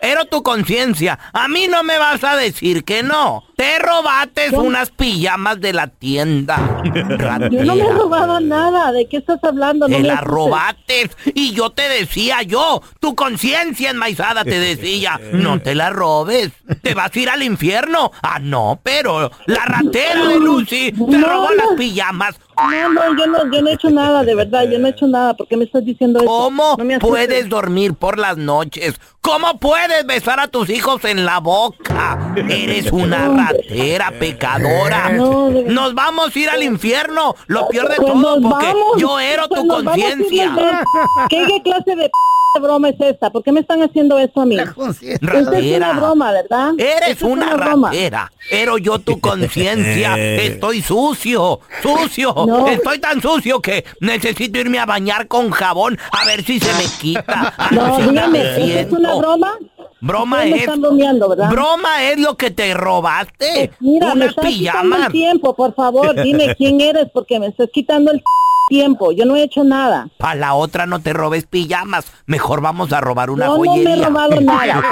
Pero 0.00 0.26
tu 0.26 0.42
conciencia, 0.42 1.18
a 1.32 1.48
mí 1.48 1.66
no 1.68 1.82
me 1.82 1.98
vas 1.98 2.22
a 2.22 2.36
decir 2.36 2.84
que 2.84 3.02
no. 3.02 3.44
Te 3.56 3.78
robaste 3.78 4.50
unas 4.50 4.90
pijamas 4.90 5.58
de 5.62 5.72
la 5.72 5.86
tienda. 5.86 6.56
Ratera. 7.08 7.48
Yo 7.48 7.64
no 7.64 7.74
me 7.74 7.84
he 7.86 7.90
robado 7.92 8.38
nada. 8.40 8.92
¿De 8.92 9.08
qué 9.08 9.16
estás 9.16 9.42
hablando? 9.42 9.88
No 9.88 9.96
Te 9.96 10.02
me 10.02 10.08
la 10.08 10.14
asustes. 10.16 10.30
robaste 10.34 11.10
y 11.34 11.52
yo 11.54 11.70
te 11.70 11.88
decía 11.88 12.42
yo, 12.42 12.82
tu 13.00 13.14
conciencia 13.14 13.90
enmaizada 13.90 14.44
te 14.44 14.58
decía, 14.60 15.18
no 15.32 15.58
te 15.60 15.74
la 15.74 15.88
robes, 15.88 16.50
te 16.82 16.92
vas 16.92 17.10
a 17.14 17.18
ir 17.18 17.30
al 17.30 17.42
infierno. 17.42 18.12
Ah, 18.22 18.38
no, 18.40 18.78
pero 18.82 19.30
la 19.46 19.64
ratera 19.64 20.26
de 20.26 20.38
Lucy 20.38 20.92
te 20.92 21.18
No, 21.18 21.26
robó 21.26 21.48
no. 21.50 21.54
las 21.56 21.68
pijamas. 21.78 22.38
No, 22.58 22.88
no, 22.88 23.16
yo 23.18 23.26
no, 23.26 23.52
yo 23.52 23.60
no 23.62 23.68
he 23.68 23.74
hecho 23.74 23.90
nada, 23.90 24.22
de 24.24 24.34
verdad, 24.34 24.64
yo 24.70 24.78
no 24.78 24.86
he 24.86 24.90
hecho 24.90 25.06
nada. 25.06 25.34
¿Por 25.34 25.46
qué 25.46 25.56
me 25.58 25.64
estás 25.64 25.84
diciendo 25.84 26.20
eso? 26.20 26.26
¿Cómo 26.28 26.76
No 26.78 26.98
puedes 27.00 27.48
dormir 27.50 27.92
por 27.94 28.18
las 28.18 28.36
noches? 28.38 28.98
¿Cómo 29.20 29.58
puedes 29.58 30.06
besar 30.06 30.40
a 30.40 30.48
tus 30.48 30.70
hijos 30.70 31.04
en 31.04 31.26
la 31.26 31.40
boca? 31.40 32.32
Eres 32.36 32.90
una 32.92 33.28
ratera 33.52 34.12
pecadora. 34.18 35.10
No, 35.10 35.48
de 35.48 35.54
verdad. 35.62 35.70
Nos 35.72 35.94
vamos 35.94 36.34
a 36.34 36.38
ir 36.38 36.48
al 36.50 36.62
infierno. 36.62 37.34
Lo 37.46 37.68
peor 37.68 37.88
de 37.88 37.96
Pues 37.96 38.12
todo, 38.12 38.40
porque 38.42 38.66
vamos, 38.66 38.96
yo 38.98 39.18
ero 39.20 39.44
pues 39.48 39.62
tu 39.62 39.68
conciencia. 39.68 40.52
¿Qué, 41.28 41.44
qué 41.46 41.62
clase 41.62 41.96
de 41.96 42.04
p- 42.04 42.60
broma 42.60 42.88
es 42.88 42.96
esta? 43.00 43.28
¿Por 43.30 43.42
qué 43.42 43.52
me 43.52 43.60
están 43.60 43.82
haciendo 43.82 44.18
eso 44.18 44.40
a 44.40 44.46
mí? 44.46 44.56
Esta 44.58 44.90
es 45.02 45.20
Ratera. 45.20 45.90
una 45.90 46.00
broma, 46.00 46.32
¿verdad? 46.32 46.72
Eres 46.78 47.20
una 47.22 47.54
broma. 47.54 47.88
ratera. 47.90 48.32
Pero 48.50 48.78
yo 48.78 48.98
tu 48.98 49.20
conciencia. 49.20 50.16
Estoy 50.16 50.80
sucio. 50.82 51.60
Sucio. 51.82 52.34
No. 52.46 52.66
Estoy 52.68 52.98
tan 52.98 53.20
sucio 53.20 53.60
que 53.60 53.84
necesito 54.00 54.58
irme 54.58 54.78
a 54.78 54.86
bañar 54.86 55.28
con 55.28 55.50
jabón 55.50 55.98
a 56.12 56.24
ver 56.24 56.42
si 56.44 56.58
se 56.58 56.72
me 56.74 56.88
quita. 56.98 57.52
No, 57.72 57.98
dígame, 57.98 58.40
¿esta 58.40 58.80
es 58.80 58.92
una 58.92 59.14
broma? 59.16 59.52
Broma 60.00 60.36
Ustedes 60.36 60.50
me 60.52 60.56
es. 60.56 60.62
están 60.64 60.80
bromeando, 60.80 61.28
¿verdad? 61.28 61.50
Broma 61.50 62.02
es 62.04 62.18
lo 62.20 62.36
que 62.36 62.50
te 62.50 62.74
robaste. 62.74 63.70
Mira, 63.80 64.14
me 64.14 64.26
estás 64.26 64.44
quitando 64.46 64.80
pijamas. 64.90 65.06
el 65.06 65.12
tiempo, 65.12 65.54
por 65.54 65.74
favor, 65.74 66.20
dime 66.22 66.54
quién 66.58 66.80
eres 66.80 67.08
porque 67.12 67.38
me 67.40 67.46
estás 67.48 67.68
quitando 67.72 68.10
el 68.12 68.22
tiempo. 68.68 69.12
Yo 69.12 69.24
no 69.26 69.36
he 69.36 69.44
hecho 69.44 69.62
nada. 69.62 70.08
Para 70.18 70.34
la 70.34 70.54
otra 70.54 70.86
no 70.86 70.98
te 71.00 71.12
robes 71.12 71.46
pijamas. 71.46 72.12
Mejor 72.26 72.60
vamos 72.60 72.92
a 72.92 73.00
robar 73.00 73.30
una 73.30 73.46
Yo 73.46 73.52
no 73.52 73.58
joyería. 73.58 73.88
me 73.96 74.02
he 74.02 74.04
robado 74.04 74.40
nada. 74.40 74.82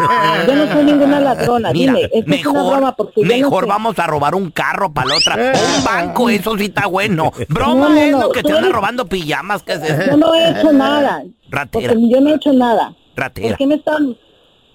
Yo 0.46 0.54
no 0.54 0.72
soy 0.72 0.85
ninguna 0.85 1.18
ladrona. 1.20 1.72
Mira, 1.72 1.92
dime, 1.94 2.09
esta 2.12 2.35
es 2.37 2.46
una 2.46 2.52
mejor, 2.61 2.72
broma 2.76 2.94
porque 2.96 3.22
no 3.22 3.26
mejor 3.28 3.64
sé. 3.64 3.68
vamos 3.70 3.98
a 3.98 4.07
robar 4.07 4.35
un 4.37 4.50
carro 4.52 4.92
para 4.92 5.09
la 5.09 5.16
otra. 5.16 5.35
O 5.35 5.78
un 5.78 5.85
banco, 5.85 6.30
eso 6.30 6.57
sí 6.57 6.66
está 6.66 6.87
bueno. 6.87 7.33
Broma 7.48 7.88
No, 7.88 7.88
no, 7.90 7.96
es 8.00 8.12
no, 8.12 8.20
lo 8.20 8.30
que 8.30 8.42
te 8.42 8.50
anda 8.50 8.61
eres- 8.61 8.72
robando 8.72 9.07
pijamas. 9.07 9.62
¿Qué 9.64 9.72
es 9.72 9.83
eso? 9.83 10.11
Yo 10.12 10.16
no 10.18 10.35
he 10.37 10.50
hecho 10.50 10.72
nada. 10.72 11.24
Ratera. 11.50 11.92
Porque 11.94 12.09
yo 12.09 12.20
no 12.20 12.30
he 12.30 12.35
hecho 12.37 12.52
nada. 12.52 12.94
Ratera. 13.16 13.48
¿Por 13.48 13.59
qué 13.59 13.66
me 13.66 13.74
están...? 13.74 14.16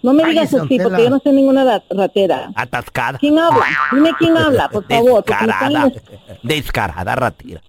No 0.01 0.13
me 0.13 0.23
digas 0.25 0.53
así, 0.53 0.77
don 0.77 0.89
porque 0.89 1.03
yo 1.03 1.09
no 1.09 1.19
soy 1.19 1.33
ninguna 1.33 1.63
ra- 1.63 1.83
ratera. 1.89 2.49
Atascada. 2.55 3.17
¿Quién 3.19 3.37
habla? 3.37 3.65
Dime 3.91 4.11
quién 4.17 4.37
habla, 4.37 4.69
por 4.69 4.85
favor. 4.87 5.23
Descarada. 5.25 5.91
Descarada, 6.43 7.15
ratera. 7.15 7.61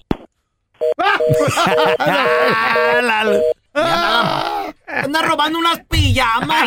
La-. 3.03 3.41
Anda 4.87 5.23
robando 5.23 5.59
unas 5.59 5.81
pijamas. 5.89 6.67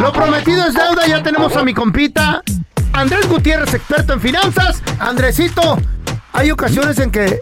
Lo 0.00 0.12
prometido 0.12 0.64
es 0.66 0.74
deuda, 0.74 1.06
ya 1.06 1.22
tenemos 1.22 1.56
a 1.56 1.64
mi 1.64 1.74
compita 1.74 2.42
Andrés 2.92 3.28
Gutiérrez, 3.28 3.74
experto 3.74 4.12
en 4.14 4.20
finanzas. 4.20 4.82
Andresito, 4.98 5.78
hay 6.32 6.50
ocasiones 6.50 6.98
en 6.98 7.10
que 7.10 7.40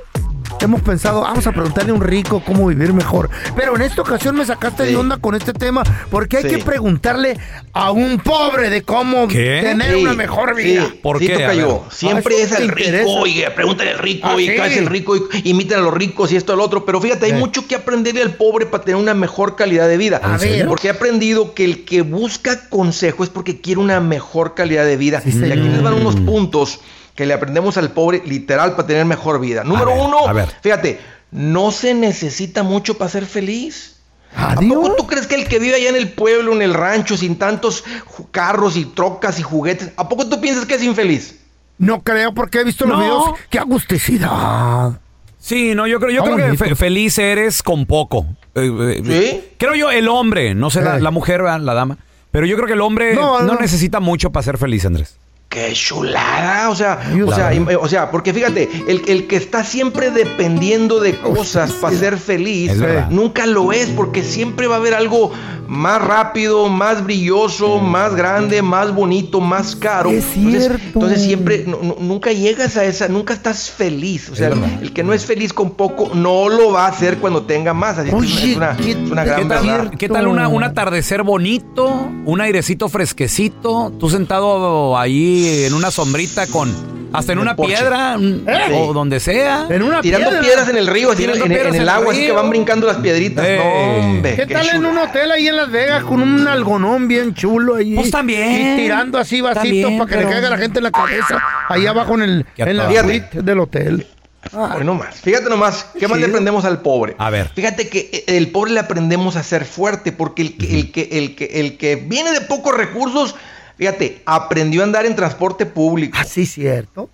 hemos 0.67 0.83
pensado, 0.83 1.23
vamos 1.23 1.47
a 1.47 1.53
preguntarle 1.53 1.91
a 1.91 1.95
un 1.95 2.01
rico 2.03 2.43
cómo 2.45 2.67
vivir 2.67 2.93
mejor. 2.93 3.31
Pero 3.57 3.75
en 3.77 3.83
esta 3.83 4.03
ocasión 4.03 4.37
me 4.37 4.45
sacaste 4.45 4.85
de 4.85 4.97
onda 4.97 5.17
con 5.17 5.35
este 5.35 5.53
tema 5.53 5.83
porque 6.11 6.37
hay 6.39 6.43
Sí. 6.45 6.49
que 6.51 6.59
preguntarle 6.59 7.39
a 7.73 7.91
un 7.91 8.19
pobre 8.19 8.69
de 8.71 8.83
cómo 8.83 9.27
¿Qué? 9.29 9.61
tener 9.63 9.95
Sí, 9.95 10.03
una 10.03 10.15
mejor 10.15 10.55
vida. 10.55 10.87
sí, 10.87 11.01
sí, 11.19 11.29
tocayo. 11.29 11.83
Siempre 11.91 12.35
Ah, 12.37 12.43
es 12.43 12.53
eso 12.53 12.63
el 12.63 12.69
rico, 12.69 13.11
oye, 13.15 13.51
pregúntale 13.51 13.91
al 13.93 13.99
rico, 13.99 14.29
Ah, 14.31 14.35
y 14.41 14.47
sí. 14.47 14.55
qué 14.55 14.67
es 14.67 14.77
el 14.77 14.87
rico, 14.87 15.17
y 15.17 15.51
imiten 15.51 15.79
a 15.79 15.83
los 15.83 15.95
ricos 15.95 16.31
y 16.33 16.37
esto 16.37 16.53
al 16.53 16.61
otro. 16.61 16.85
Pero 16.85 17.01
fíjate, 17.01 17.27
hay 17.27 17.33
mucho 17.33 17.67
que 17.67 17.75
aprenderle 17.75 18.23
al 18.23 18.35
pobre 18.35 18.67
para 18.67 18.85
tener 18.85 19.01
una 19.01 19.15
mejor 19.15 19.57
calidad 19.57 19.89
de 19.89 19.97
vida. 19.97 20.21
A 20.23 20.37
ver. 20.37 20.67
Porque 20.67 20.89
he 20.89 20.91
aprendido 20.91 21.55
que 21.55 21.65
el 21.65 21.85
que 21.85 22.03
busca 22.03 22.69
consejo 22.69 23.25
es 23.25 23.31
porque 23.31 23.61
quiere 23.61 23.81
una 23.81 24.01
mejor 24.01 24.55
calidad 24.55 24.85
de 24.85 24.97
vida. 24.97 25.23
y 25.25 25.31
aquí 25.31 25.69
les 25.69 25.83
van 25.83 25.95
unos 25.95 26.17
puntos 26.17 26.81
que 27.17 27.27
le 27.27 27.35
aprendemos 27.35 27.77
al 27.77 27.91
pobre 27.91 28.23
literal 28.25 28.77
para 28.77 28.87
tener 28.87 29.05
mejor 29.07 29.41
vida. 29.41 29.65
Número 29.65 29.87
ver, 29.87 29.99
uno, 30.01 30.29
a 30.29 30.33
ver. 30.33 30.49
fíjate, 30.63 31.01
no 31.33 31.73
se 31.73 31.95
necesita 31.95 32.63
mucho 32.63 32.97
para 32.99 33.11
ser 33.11 33.27
feliz. 33.27 33.95
¿A 34.37 34.55
poco 34.57 34.95
tú 34.97 35.07
crees 35.07 35.27
que 35.27 35.35
el 35.35 35.49
que 35.49 35.59
vive 35.59 35.77
allá 35.77 35.89
en 35.89 35.97
el 35.97 36.11
pueblo, 36.13 36.53
en 36.53 36.61
el 36.61 36.75
rancho, 36.75 37.17
sin 37.17 37.37
tantos 37.37 37.83
carros 38.31 38.77
y 38.77 38.85
trocas 38.85 39.39
y 39.39 39.43
juguetes, 39.43 39.93
¿a 39.97 40.09
poco 40.11 40.29
tú 40.29 40.41
piensas 40.43 40.67
que 40.67 40.75
es 40.75 40.83
infeliz? 40.83 41.41
No 41.79 42.03
creo 42.03 42.35
porque 42.35 42.61
he 42.61 42.65
visto 42.65 42.85
los 42.87 42.99
No. 42.99 43.03
videos. 43.05 43.39
¡Qué 43.49 43.59
agusticidad! 43.59 45.01
Sí, 45.39 45.75
no, 45.75 45.87
yo 45.87 46.01
creo, 46.01 46.11
yo 46.11 46.23
creo 46.25 46.37
que 46.51 46.57
fe- 46.57 46.75
feliz 46.75 47.19
eres 47.19 47.63
con 47.63 47.87
poco. 47.87 48.27
Eh, 48.55 49.01
eh, 49.07 49.55
Creo 49.59 49.75
yo 49.75 49.91
el 49.91 50.09
hombre, 50.09 50.55
no 50.55 50.71
sé 50.71 50.81
la, 50.83 50.97
Eh. 50.97 51.01
la 51.01 51.11
mujer, 51.11 51.43
la 51.43 51.75
dama, 51.75 51.99
pero 52.31 52.47
yo 52.47 52.57
creo 52.57 52.67
que 52.67 52.73
el 52.75 52.81
hombre 52.81 53.15
No, 53.15 53.41
no, 53.41 53.55
no. 53.55 53.61
necesita 53.61 54.01
mucho 54.01 54.31
para 54.33 54.43
ser 54.43 54.59
feliz, 54.59 54.85
Andrés. 54.85 55.17
¡Qué 55.49 55.73
chulada! 55.73 56.69
O 56.71 56.75
sea, 56.75 57.01
o 57.25 57.33
sea, 57.33 57.53
o 57.81 57.89
sea, 57.89 58.11
porque 58.11 58.35
fíjate, 58.35 58.69
el, 58.89 59.03
el 59.07 59.27
que 59.27 59.37
está 59.37 59.65
siempre 59.65 60.11
dependiendo 60.11 61.01
de 61.01 61.19
cosas 61.19 61.73
para 61.73 61.97
ser 61.97 62.19
feliz, 62.19 62.73
nunca 63.11 63.47
lo 63.47 63.73
es, 63.73 63.89
porque 63.91 64.23
siempre 64.23 64.67
va 64.67 64.75
a 64.75 64.79
haber 64.79 64.95
algo 64.95 65.33
más 65.69 66.03
rápido, 66.03 66.69
más 66.69 67.05
brilloso, 67.05 67.79
más 67.79 68.15
grande, 68.15 68.63
más 68.63 68.95
bonito, 68.95 69.41
más 69.41 69.75
caro. 69.77 70.11
Es 70.11 70.25
Entonces, 70.37 70.63
cierto. 70.65 70.83
entonces 70.95 71.23
siempre, 71.23 71.65
nu- 71.67 71.79
nu- 71.83 71.97
nunca 72.01 72.33
llegas 72.33 72.77
a 72.77 72.85
esa, 72.85 73.09
nunca 73.09 73.35
estás 73.35 73.71
feliz. 73.71 74.29
O 74.31 74.37
sea, 74.37 74.49
el, 74.81 74.93
que 74.93 75.03
no 75.03 75.13
es 75.13 75.25
feliz 75.27 75.53
con 75.53 75.71
poco, 75.71 76.11
no 76.15 76.49
lo 76.49 76.73
va 76.73 76.87
a 76.87 76.89
hacer 76.89 77.19
cuando 77.19 77.43
tenga 77.43 77.75
más. 77.75 77.99
Así 77.99 78.11
que 78.11 78.17
es 78.17 78.23
Oye, 78.43 78.57
una, 78.57 78.77
¿qué- 78.77 78.91
es 78.93 79.11
una 79.11 79.23
qué 79.25 79.29
gran 79.31 79.49
tal- 79.49 79.67
verdad. 79.67 79.91
¿Qué 79.99 80.09
tal 80.09 80.27
una, 80.29 80.49
un 80.49 80.63
atardecer 80.63 81.23
bonito, 81.23 82.11
un 82.25 82.41
airecito 82.41 82.89
fresquecito, 82.89 83.93
tú 83.99 84.09
sentado 84.11 84.97
ahí 84.99 85.65
en 85.67 85.75
una 85.75 85.91
sombrita 85.91 86.47
con 86.47 86.71
hasta 87.19 87.33
en 87.33 87.39
una 87.39 87.57
porche. 87.57 87.77
piedra 87.77 88.19
mm, 88.19 88.49
¿Eh? 88.49 88.63
o 88.73 88.93
donde 88.93 89.21
sea? 89.21 89.67
En 89.69 89.83
una 89.83 90.01
Tirando 90.01 90.29
piedra. 90.31 90.45
piedras 90.45 90.69
en 90.69 90.77
el 90.77 90.87
río, 90.87 91.13
así 91.13 91.25
en, 91.25 91.31
el 91.31 91.89
agua, 91.89 92.13
así 92.13 92.27
que 92.27 92.33
van 92.33 92.51
brincando 92.51 92.87
las 92.87 92.97
piedritas. 92.97 93.45
Eh. 93.47 93.59
No, 93.59 94.07
hombre. 94.07 94.37
¿Qué 94.37 94.47
tal 94.47 94.69
en 94.69 94.85
un 94.85 94.99
hotel 94.99 95.31
ahí 95.33 95.49
en 95.49 95.57
Las 95.57 95.71
Vegas 95.71 96.05
con 96.05 96.23
un 96.23 96.47
algonón 96.47 97.09
bien 97.09 97.35
chulo 97.35 97.77
ahí? 97.77 97.95
Pues 97.95 98.11
también. 98.11 98.75
Y 98.75 98.83
tirando 98.83 99.19
así 99.19 99.41
vasitos 99.41 99.93
para 99.93 100.07
que 100.07 100.17
pero- 100.17 100.29
le 100.29 100.35
caiga 100.35 100.49
a 100.49 100.51
la 100.51 100.59
gente 100.59 100.79
en 100.79 100.85
la 100.85 100.91
cabeza. 100.91 101.43
Ahí 101.69 101.87
abajo 101.87 102.15
en, 102.15 102.23
el, 102.23 102.47
en 102.57 102.77
la 102.77 103.03
suite 103.03 103.43
del 103.43 103.61
hotel. 103.61 104.07
Hoy 104.53 104.85
nomás. 104.85 105.21
Fíjate 105.21 105.49
nomás, 105.49 105.87
¿qué 105.99 106.07
más 106.09 106.19
le 106.19 106.27
aprendemos 106.27 106.65
al 106.65 106.81
pobre? 106.81 107.17
A 107.19 107.31
ver. 107.31 107.51
Fíjate 107.55 107.89
que 107.89 108.11
eh, 108.13 108.25
el 108.37 108.53
pobre 108.53 108.73
le 108.73 108.81
aprendemos 108.81 109.37
a 109.37 109.43
ser 109.43 109.65
fuerte, 109.65 110.13
porque 110.13 110.43
el 110.43 110.57
que, 110.57 110.75
el 110.79 110.93
que, 110.93 111.09
el 111.13 111.35
que, 111.37 111.61
el 111.61 111.77
que 111.77 111.97
viene 111.97 112.33
de 112.33 112.43
pocos 112.43 112.75
recursos, 112.77 113.35
fíjate, 113.77 114.23
aprendió 114.27 114.83
a 114.83 114.85
andar 114.85 115.07
en 115.07 115.17
transporte 115.17 115.67
público. 115.67 116.17
Así 116.21 116.47
cierto. 116.47 117.11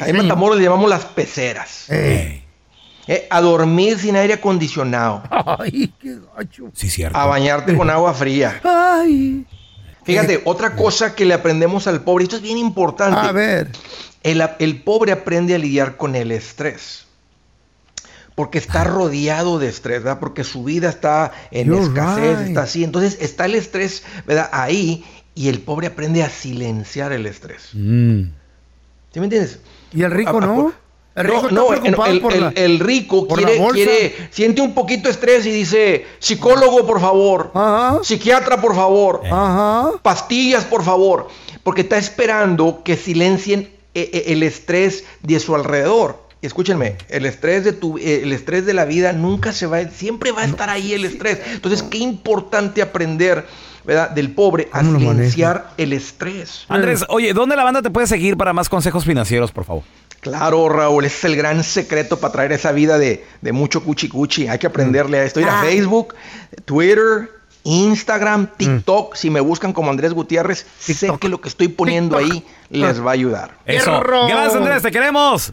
Ahí 0.00 0.10
en 0.10 0.16
Matamoros 0.16 0.56
le 0.58 0.64
llamamos 0.64 0.88
las 0.88 1.04
peceras. 1.04 1.86
Eh. 1.90 2.42
Eh, 3.08 3.26
a 3.30 3.40
dormir 3.40 3.98
sin 3.98 4.16
aire 4.16 4.34
acondicionado. 4.34 5.22
Ay, 5.30 5.92
qué 6.00 6.18
gacho. 6.36 6.70
Sí, 6.74 6.88
cierto. 6.88 7.18
A 7.18 7.26
bañarte 7.26 7.76
con 7.76 7.90
agua 7.90 8.14
fría. 8.14 8.60
Ay. 8.62 9.44
Fíjate, 10.04 10.40
otra 10.44 10.74
cosa 10.74 11.14
que 11.14 11.24
le 11.24 11.34
aprendemos 11.34 11.86
al 11.86 12.02
pobre, 12.02 12.24
esto 12.24 12.36
es 12.36 12.42
bien 12.42 12.58
importante. 12.58 13.20
A 13.20 13.32
ver. 13.32 13.70
El, 14.22 14.42
el 14.58 14.82
pobre 14.82 15.12
aprende 15.12 15.54
a 15.54 15.58
lidiar 15.58 15.96
con 15.96 16.16
el 16.16 16.32
estrés. 16.32 17.06
Porque 18.34 18.58
está 18.58 18.84
rodeado 18.84 19.58
de 19.58 19.68
estrés, 19.68 20.02
¿verdad? 20.02 20.18
Porque 20.18 20.42
su 20.42 20.64
vida 20.64 20.88
está 20.88 21.32
en 21.50 21.68
You're 21.68 21.82
escasez, 21.82 22.38
right. 22.38 22.48
está 22.48 22.62
así. 22.62 22.82
Entonces 22.82 23.18
está 23.20 23.44
el 23.44 23.54
estrés, 23.54 24.04
¿verdad? 24.26 24.48
Ahí. 24.52 25.04
Y 25.34 25.48
el 25.48 25.60
pobre 25.60 25.86
aprende 25.86 26.22
a 26.22 26.28
silenciar 26.30 27.12
el 27.12 27.26
estrés. 27.26 27.70
Mm. 27.72 28.22
¿Sí 29.12 29.20
me 29.20 29.24
entiendes? 29.26 29.60
¿Y 29.92 30.02
el 30.02 30.10
rico 30.10 30.40
no? 30.40 30.72
El 31.14 31.24
rico 31.24 31.42
No, 31.42 31.48
está 31.48 31.54
no, 31.54 31.66
preocupado 31.68 32.10
el, 32.12 32.20
por 32.22 32.32
el- 32.32 32.40
la- 32.40 32.52
el 32.56 32.78
rico 32.80 33.28
por 33.28 33.42
la 33.42 33.48
quiere, 33.72 34.28
siente 34.30 34.62
un 34.62 34.72
poquito 34.74 35.04
de 35.04 35.10
estrés 35.10 35.44
y 35.44 35.50
dice, 35.50 36.06
psicólogo, 36.18 36.86
por 36.86 37.00
favor, 37.02 37.50
Ajá. 37.52 37.98
psiquiatra, 38.02 38.60
por 38.62 38.74
favor, 38.74 39.20
Ajá. 39.30 39.90
pastillas, 40.02 40.64
por 40.64 40.82
favor, 40.82 41.28
porque 41.62 41.82
está 41.82 41.98
esperando 41.98 42.82
que 42.82 42.96
silencien 42.96 43.70
eh, 43.94 44.08
eh, 44.10 44.24
el 44.28 44.42
estrés 44.42 45.04
de 45.22 45.38
su 45.38 45.54
alrededor. 45.54 46.21
Escúchenme, 46.46 46.96
el 47.08 47.26
estrés 47.26 47.64
de 47.64 47.72
tu, 47.72 47.98
eh, 47.98 48.20
el 48.22 48.32
estrés 48.32 48.66
de 48.66 48.74
la 48.74 48.84
vida 48.84 49.12
nunca 49.12 49.52
se 49.52 49.66
va, 49.66 49.82
siempre 49.88 50.32
va 50.32 50.42
a 50.42 50.44
estar 50.46 50.68
ahí 50.70 50.92
el 50.92 51.04
estrés. 51.04 51.40
Entonces, 51.52 51.82
qué 51.82 51.98
importante 51.98 52.82
aprender, 52.82 53.46
¿verdad? 53.84 54.10
Del 54.10 54.30
pobre 54.32 54.68
a 54.72 54.80
silenciar 54.82 55.70
el 55.76 55.92
estrés. 55.92 56.64
Andrés, 56.68 57.04
oye, 57.08 57.32
¿dónde 57.32 57.56
la 57.56 57.64
banda 57.64 57.82
te 57.82 57.90
puede 57.90 58.06
seguir 58.06 58.36
para 58.36 58.52
más 58.52 58.68
consejos 58.68 59.04
financieros, 59.04 59.52
por 59.52 59.64
favor? 59.64 59.82
Claro, 60.20 60.68
Raúl, 60.68 61.04
ese 61.04 61.16
es 61.16 61.24
el 61.24 61.36
gran 61.36 61.64
secreto 61.64 62.20
para 62.20 62.32
traer 62.32 62.52
esa 62.52 62.70
vida 62.70 62.96
de, 62.96 63.24
de 63.40 63.52
mucho 63.52 63.82
cuchi 63.82 64.08
cuchi. 64.08 64.46
Hay 64.46 64.58
que 64.60 64.68
aprenderle 64.68 65.18
a 65.18 65.24
esto. 65.24 65.40
Ir 65.40 65.48
a 65.48 65.60
Ah. 65.60 65.64
Facebook, 65.64 66.14
Twitter, 66.64 67.28
Instagram, 67.64 68.42
Mm. 68.42 68.56
TikTok. 68.56 69.14
Si 69.16 69.30
me 69.30 69.40
buscan 69.40 69.72
como 69.72 69.90
Andrés 69.90 70.12
Gutiérrez, 70.12 70.64
sé 70.78 71.10
que 71.20 71.28
lo 71.28 71.40
que 71.40 71.48
estoy 71.48 71.66
poniendo 71.68 72.16
ahí 72.16 72.44
les 72.70 73.04
va 73.04 73.10
a 73.10 73.14
ayudar. 73.14 73.58
Eso. 73.66 74.00
Gracias, 74.00 74.54
Andrés, 74.54 74.82
te 74.82 74.90
queremos. 74.92 75.52